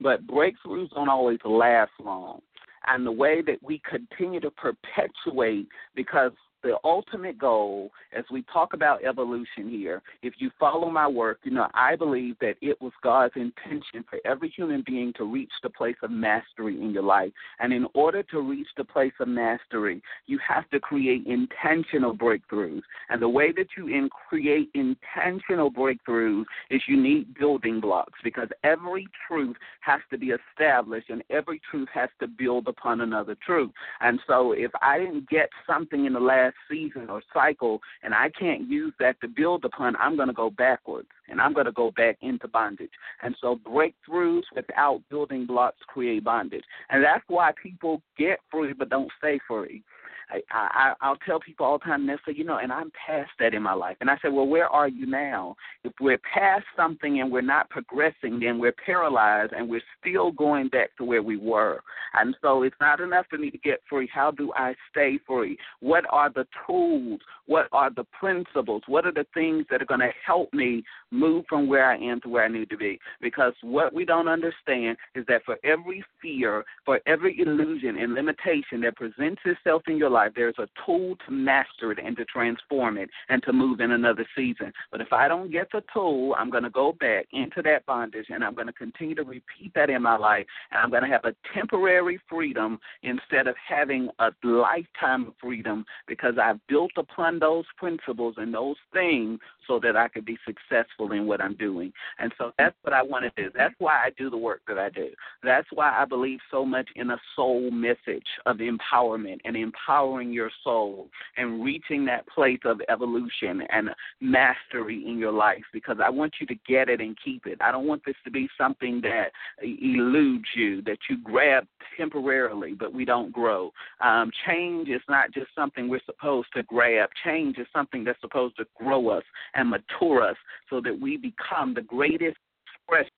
But 0.00 0.26
breakthroughs 0.26 0.90
don't 0.90 1.08
always 1.08 1.38
last 1.44 1.90
long. 2.02 2.40
And 2.86 3.06
the 3.06 3.12
way 3.12 3.42
that 3.42 3.62
we 3.62 3.80
continue 3.88 4.40
to 4.40 4.50
perpetuate, 4.50 5.68
because 5.94 6.32
the 6.62 6.76
ultimate 6.84 7.38
goal, 7.38 7.90
as 8.16 8.24
we 8.30 8.42
talk 8.52 8.74
about 8.74 9.04
evolution 9.04 9.68
here, 9.68 10.02
if 10.22 10.34
you 10.38 10.50
follow 10.58 10.90
my 10.90 11.06
work, 11.06 11.38
you 11.44 11.52
know, 11.52 11.68
I 11.74 11.96
believe 11.96 12.36
that 12.40 12.56
it 12.60 12.80
was 12.80 12.92
God's 13.02 13.34
intention 13.36 14.04
for 14.08 14.18
every 14.24 14.48
human 14.48 14.82
being 14.86 15.12
to 15.18 15.24
reach 15.24 15.52
the 15.62 15.70
place 15.70 15.96
of 16.02 16.10
mastery 16.10 16.80
in 16.80 16.90
your 16.90 17.02
life. 17.02 17.32
And 17.60 17.72
in 17.72 17.86
order 17.94 18.22
to 18.24 18.40
reach 18.40 18.68
the 18.76 18.84
place 18.84 19.12
of 19.20 19.28
mastery, 19.28 20.02
you 20.26 20.38
have 20.46 20.68
to 20.70 20.80
create 20.80 21.26
intentional 21.26 22.16
breakthroughs. 22.16 22.82
And 23.08 23.22
the 23.22 23.28
way 23.28 23.52
that 23.52 23.68
you 23.76 23.88
in 23.88 24.08
create 24.08 24.70
intentional 24.74 25.70
breakthroughs 25.70 26.44
is 26.70 26.82
you 26.88 27.00
need 27.00 27.34
building 27.34 27.80
blocks 27.80 28.18
because 28.24 28.48
every 28.64 29.06
truth 29.26 29.56
has 29.80 30.00
to 30.10 30.18
be 30.18 30.32
established 30.32 31.10
and 31.10 31.22
every 31.30 31.60
truth 31.70 31.88
has 31.94 32.08
to 32.20 32.26
build 32.26 32.68
upon 32.68 33.00
another 33.00 33.36
truth. 33.44 33.70
And 34.00 34.18
so 34.26 34.52
if 34.52 34.70
I 34.82 34.98
didn't 34.98 35.28
get 35.28 35.50
something 35.66 36.06
in 36.06 36.12
the 36.12 36.20
last 36.20 36.47
last 36.48 36.56
season 36.70 37.10
or 37.10 37.22
cycle, 37.32 37.80
and 38.02 38.14
I 38.14 38.30
can't 38.30 38.68
use 38.68 38.92
that 39.00 39.20
to 39.20 39.28
build 39.28 39.64
upon, 39.64 39.96
I'm 39.96 40.16
going 40.16 40.28
to 40.28 40.34
go 40.34 40.50
backwards 40.50 41.08
and 41.28 41.40
I'm 41.40 41.52
going 41.52 41.66
to 41.66 41.72
go 41.72 41.90
back 41.96 42.16
into 42.22 42.48
bondage. 42.48 42.90
And 43.22 43.34
so 43.40 43.58
breakthroughs 43.66 44.42
without 44.54 45.02
building 45.10 45.46
blocks 45.46 45.78
create 45.86 46.24
bondage. 46.24 46.64
And 46.90 47.04
that's 47.04 47.24
why 47.28 47.52
people 47.62 48.02
get 48.16 48.38
free 48.50 48.72
but 48.72 48.88
don't 48.88 49.10
stay 49.18 49.38
free. 49.46 49.82
I, 50.30 50.40
I 50.50 50.94
I'll 51.00 51.16
tell 51.16 51.40
people 51.40 51.66
all 51.66 51.78
the 51.78 51.84
time, 51.84 52.06
they 52.06 52.14
say, 52.26 52.36
you 52.36 52.44
know, 52.44 52.58
and 52.58 52.72
I'm 52.72 52.90
past 53.06 53.30
that 53.38 53.54
in 53.54 53.62
my 53.62 53.72
life. 53.72 53.96
And 54.00 54.10
I 54.10 54.16
say, 54.22 54.28
well, 54.28 54.46
where 54.46 54.68
are 54.68 54.88
you 54.88 55.06
now? 55.06 55.56
If 55.84 55.92
we're 56.00 56.18
past 56.18 56.64
something 56.76 57.20
and 57.20 57.30
we're 57.30 57.40
not 57.40 57.70
progressing, 57.70 58.40
then 58.40 58.58
we're 58.58 58.74
paralyzed 58.84 59.52
and 59.52 59.68
we're 59.68 59.82
still 60.00 60.32
going 60.32 60.68
back 60.68 60.90
to 60.98 61.04
where 61.04 61.22
we 61.22 61.36
were. 61.36 61.82
And 62.14 62.36
so 62.42 62.62
it's 62.62 62.76
not 62.80 63.00
enough 63.00 63.26
for 63.30 63.38
me 63.38 63.50
to 63.50 63.58
get 63.58 63.80
free. 63.88 64.08
How 64.12 64.30
do 64.30 64.52
I 64.54 64.74
stay 64.90 65.18
free? 65.26 65.58
What 65.80 66.04
are 66.10 66.30
the 66.30 66.46
tools? 66.66 67.20
What 67.46 67.68
are 67.72 67.90
the 67.90 68.04
principles? 68.18 68.82
What 68.86 69.06
are 69.06 69.12
the 69.12 69.26
things 69.32 69.64
that 69.70 69.80
are 69.80 69.86
going 69.86 70.00
to 70.00 70.10
help 70.26 70.52
me 70.52 70.84
move 71.10 71.44
from 71.48 71.66
where 71.66 71.90
I 71.90 71.96
am 71.96 72.20
to 72.22 72.28
where 72.28 72.44
I 72.44 72.48
need 72.48 72.70
to 72.70 72.76
be? 72.76 72.98
Because 73.20 73.54
what 73.62 73.94
we 73.94 74.04
don't 74.04 74.28
understand 74.28 74.98
is 75.14 75.24
that 75.28 75.44
for 75.44 75.56
every 75.64 76.04
fear, 76.20 76.64
for 76.84 77.00
every 77.06 77.38
illusion 77.40 77.96
and 77.98 78.14
limitation 78.14 78.80
that 78.82 78.96
presents 78.96 79.40
itself 79.44 79.82
in 79.86 79.96
your 79.96 80.10
life, 80.10 80.17
life, 80.18 80.32
there's 80.34 80.58
a 80.58 80.68
tool 80.84 81.16
to 81.26 81.32
master 81.32 81.92
it 81.92 81.98
and 82.04 82.16
to 82.16 82.24
transform 82.24 82.98
it 82.98 83.08
and 83.28 83.42
to 83.44 83.52
move 83.52 83.80
in 83.80 83.92
another 83.92 84.26
season. 84.36 84.72
But 84.90 85.00
if 85.00 85.12
I 85.12 85.28
don't 85.28 85.50
get 85.50 85.68
the 85.72 85.82
tool, 85.92 86.34
I'm 86.36 86.50
going 86.50 86.64
to 86.64 86.70
go 86.70 86.92
back 86.92 87.26
into 87.32 87.62
that 87.62 87.86
bondage 87.86 88.26
and 88.30 88.42
I'm 88.42 88.54
going 88.54 88.66
to 88.66 88.72
continue 88.72 89.14
to 89.14 89.22
repeat 89.22 89.72
that 89.74 89.90
in 89.90 90.02
my 90.02 90.16
life. 90.16 90.46
And 90.70 90.80
I'm 90.80 90.90
going 90.90 91.02
to 91.02 91.08
have 91.08 91.24
a 91.24 91.34
temporary 91.54 92.20
freedom 92.28 92.78
instead 93.02 93.46
of 93.46 93.54
having 93.66 94.08
a 94.18 94.30
lifetime 94.42 95.28
of 95.28 95.34
freedom 95.40 95.84
because 96.06 96.34
I've 96.42 96.64
built 96.66 96.92
upon 96.96 97.38
those 97.38 97.64
principles 97.76 98.34
and 98.38 98.52
those 98.52 98.76
things 98.92 99.38
so 99.68 99.78
that 99.80 99.96
I 99.96 100.08
could 100.08 100.24
be 100.24 100.38
successful 100.44 101.12
in 101.12 101.26
what 101.26 101.40
I'm 101.40 101.54
doing. 101.54 101.92
And 102.18 102.32
so 102.38 102.52
that's 102.58 102.74
what 102.82 102.92
I 102.92 103.02
want 103.02 103.24
to 103.24 103.42
do. 103.42 103.50
That's 103.54 103.74
why 103.78 103.94
I 104.04 104.10
do 104.16 104.30
the 104.30 104.36
work 104.36 104.62
that 104.66 104.78
I 104.78 104.88
do. 104.88 105.10
That's 105.44 105.68
why 105.72 105.96
I 105.96 106.04
believe 106.04 106.40
so 106.50 106.64
much 106.64 106.88
in 106.96 107.10
a 107.10 107.18
soul 107.36 107.70
message 107.70 108.26
of 108.46 108.56
empowerment 108.56 109.38
and 109.44 109.56
empowering 109.56 110.32
your 110.32 110.50
soul 110.64 111.08
and 111.36 111.62
reaching 111.62 112.04
that 112.06 112.26
place 112.26 112.60
of 112.64 112.80
evolution 112.88 113.62
and 113.70 113.90
mastery 114.20 115.04
in 115.06 115.18
your 115.18 115.32
life 115.32 115.62
because 115.72 115.98
I 116.02 116.10
want 116.10 116.34
you 116.40 116.46
to 116.46 116.54
get 116.66 116.88
it 116.88 117.00
and 117.00 117.16
keep 117.22 117.46
it. 117.46 117.58
I 117.60 117.70
don't 117.70 117.86
want 117.86 118.02
this 118.04 118.16
to 118.24 118.30
be 118.30 118.48
something 118.56 119.00
that 119.02 119.32
eludes 119.62 120.48
you, 120.56 120.82
that 120.82 120.98
you 121.08 121.18
grab 121.22 121.66
temporarily, 121.96 122.72
but 122.72 122.92
we 122.92 123.04
don't 123.04 123.32
grow. 123.32 123.72
Um, 124.00 124.30
change 124.46 124.88
is 124.88 125.02
not 125.08 125.32
just 125.32 125.48
something 125.54 125.88
we're 125.88 126.00
supposed 126.06 126.48
to 126.54 126.62
grab. 126.62 127.10
Change 127.24 127.58
is 127.58 127.66
something 127.72 128.04
that's 128.04 128.20
supposed 128.20 128.56
to 128.56 128.66
grow 128.76 129.08
us 129.08 129.24
and 129.58 129.70
mature 129.70 130.22
us 130.22 130.36
so 130.70 130.80
that 130.80 130.98
we 130.98 131.16
become 131.16 131.74
the 131.74 131.82
greatest 131.82 132.36
expression 132.64 133.12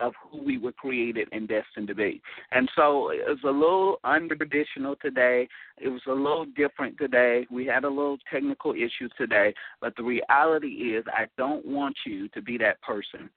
of 0.00 0.14
who 0.20 0.42
we 0.42 0.58
were 0.58 0.72
created 0.72 1.28
and 1.32 1.46
destined 1.46 1.86
to 1.86 1.94
be. 1.94 2.20
And 2.50 2.68
so 2.74 3.10
it 3.10 3.20
was 3.28 3.38
a 3.44 3.50
little 3.50 3.98
untraditional 4.04 4.98
today. 4.98 5.46
It 5.80 5.88
was 5.88 6.00
a 6.08 6.12
little 6.12 6.46
different 6.56 6.98
today. 6.98 7.46
We 7.50 7.66
had 7.66 7.84
a 7.84 7.88
little 7.88 8.18
technical 8.32 8.72
issues 8.72 9.12
today, 9.16 9.54
but 9.80 9.94
the 9.96 10.02
reality 10.02 10.94
is 10.96 11.04
I 11.08 11.26
don't 11.36 11.64
want 11.64 11.94
you 12.04 12.28
to 12.30 12.42
be 12.42 12.56
that 12.58 12.80
person. 12.80 13.30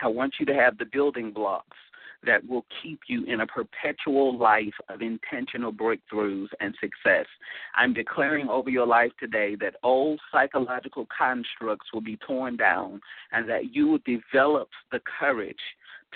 I 0.00 0.08
want 0.08 0.34
you 0.38 0.46
to 0.46 0.54
have 0.54 0.76
the 0.78 0.86
building 0.92 1.32
blocks 1.32 1.76
that 2.24 2.46
will 2.48 2.64
keep 2.82 3.00
you 3.08 3.24
in 3.24 3.40
a 3.40 3.46
perpetual 3.46 4.36
life 4.36 4.74
of 4.88 5.02
intentional 5.02 5.72
breakthroughs 5.72 6.48
and 6.60 6.74
success. 6.80 7.26
I'm 7.74 7.94
declaring 7.94 8.48
over 8.48 8.70
your 8.70 8.86
life 8.86 9.12
today 9.20 9.56
that 9.60 9.76
old 9.82 10.20
psychological 10.32 11.06
constructs 11.16 11.86
will 11.92 12.00
be 12.00 12.16
torn 12.16 12.56
down 12.56 13.00
and 13.32 13.48
that 13.48 13.74
you 13.74 13.86
will 13.86 14.00
develop 14.04 14.68
the 14.90 15.00
courage 15.18 15.56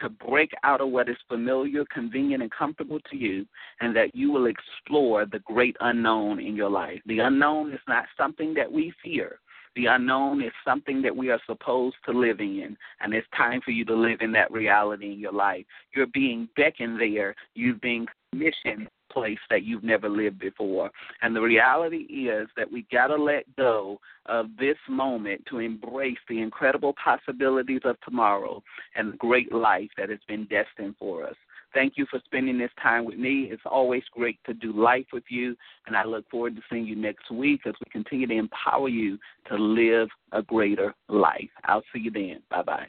to 0.01 0.09
break 0.09 0.53
out 0.65 0.81
of 0.81 0.89
what 0.89 1.09
is 1.09 1.17
familiar, 1.29 1.85
convenient, 1.93 2.43
and 2.43 2.51
comfortable 2.51 2.99
to 3.11 3.17
you, 3.17 3.47
and 3.81 3.95
that 3.95 4.15
you 4.15 4.33
will 4.33 4.47
explore 4.47 5.27
the 5.27 5.41
great 5.41 5.77
unknown 5.81 6.41
in 6.41 6.57
your 6.57 6.71
life. 6.71 7.01
The 7.07 7.21
unknown 7.21 7.73
is 7.73 7.81
not 7.87 8.07
something 8.17 8.55
that 8.55 8.71
we 8.71 8.93
fear, 9.03 9.39
the 9.77 9.87
unknown 9.87 10.43
is 10.43 10.53
something 10.65 11.03
that 11.03 11.17
we 11.17 11.31
are 11.31 11.41
supposed 11.47 11.97
to 12.07 12.13
live 12.13 12.41
in, 12.41 12.77
and 13.01 13.15
it's 13.15 13.27
time 13.37 13.61
for 13.65 13.71
you 13.71 13.85
to 13.87 13.95
live 13.95 14.21
in 14.21 14.33
that 14.33 14.51
reality 14.51 15.13
in 15.13 15.19
your 15.19 15.33
life. 15.33 15.65
You're 15.95 16.07
being 16.07 16.49
beckoned 16.57 17.01
there. 17.01 17.35
You're 17.55 17.75
being 17.75 18.07
commissioned 18.31 18.89
place 19.13 19.39
that 19.51 19.63
you've 19.63 19.85
never 19.85 20.09
lived 20.09 20.39
before. 20.39 20.91
And 21.21 21.37
the 21.37 21.41
reality 21.41 21.97
is 21.97 22.49
that 22.57 22.71
we 22.71 22.87
got 22.91 23.09
to 23.09 23.17
let 23.17 23.45
go 23.57 24.01
of 24.27 24.47
this 24.59 24.79
moment 24.89 25.43
to 25.51 25.59
embrace 25.59 26.19
the 26.29 26.41
incredible 26.41 26.95
possibilities 27.03 27.83
of 27.85 28.01
tomorrow 28.01 28.63
and 28.97 29.13
the 29.13 29.17
great 29.19 29.53
life 29.53 29.91
that 29.99 30.09
has 30.09 30.21
been 30.27 30.47
destined 30.47 30.97
for 30.99 31.27
us. 31.27 31.37
Thank 31.75 31.95
you 31.97 32.07
for 32.11 32.21
spending 32.25 32.59
this 32.59 32.71
time 32.83 33.05
with 33.05 33.19
me. 33.19 33.49
It's 33.51 33.63
always 33.65 34.03
great 34.13 34.39
to 34.47 34.55
do 34.55 34.73
life 34.73 35.07
with 35.13 35.25
you, 35.29 35.57
and 35.87 35.97
I 35.97 36.05
look 36.05 36.29
forward 36.31 36.57
to 36.57 36.63
seeing 36.71 36.87
you 36.87 36.97
next 36.97 37.31
week 37.31 37.63
as 37.67 37.75
we 37.81 37.91
continue 37.91 38.27
to 38.27 38.35
empower 38.35 38.89
you 38.89 39.19
to 39.49 39.57
live 39.57 40.09
a 40.33 40.43
greater 40.43 40.95
life. 41.09 41.51
I'll 41.65 41.85
see 41.93 42.01
you 42.01 42.11
then. 42.11 42.43
Bye 42.51 42.63
bye. 42.63 42.87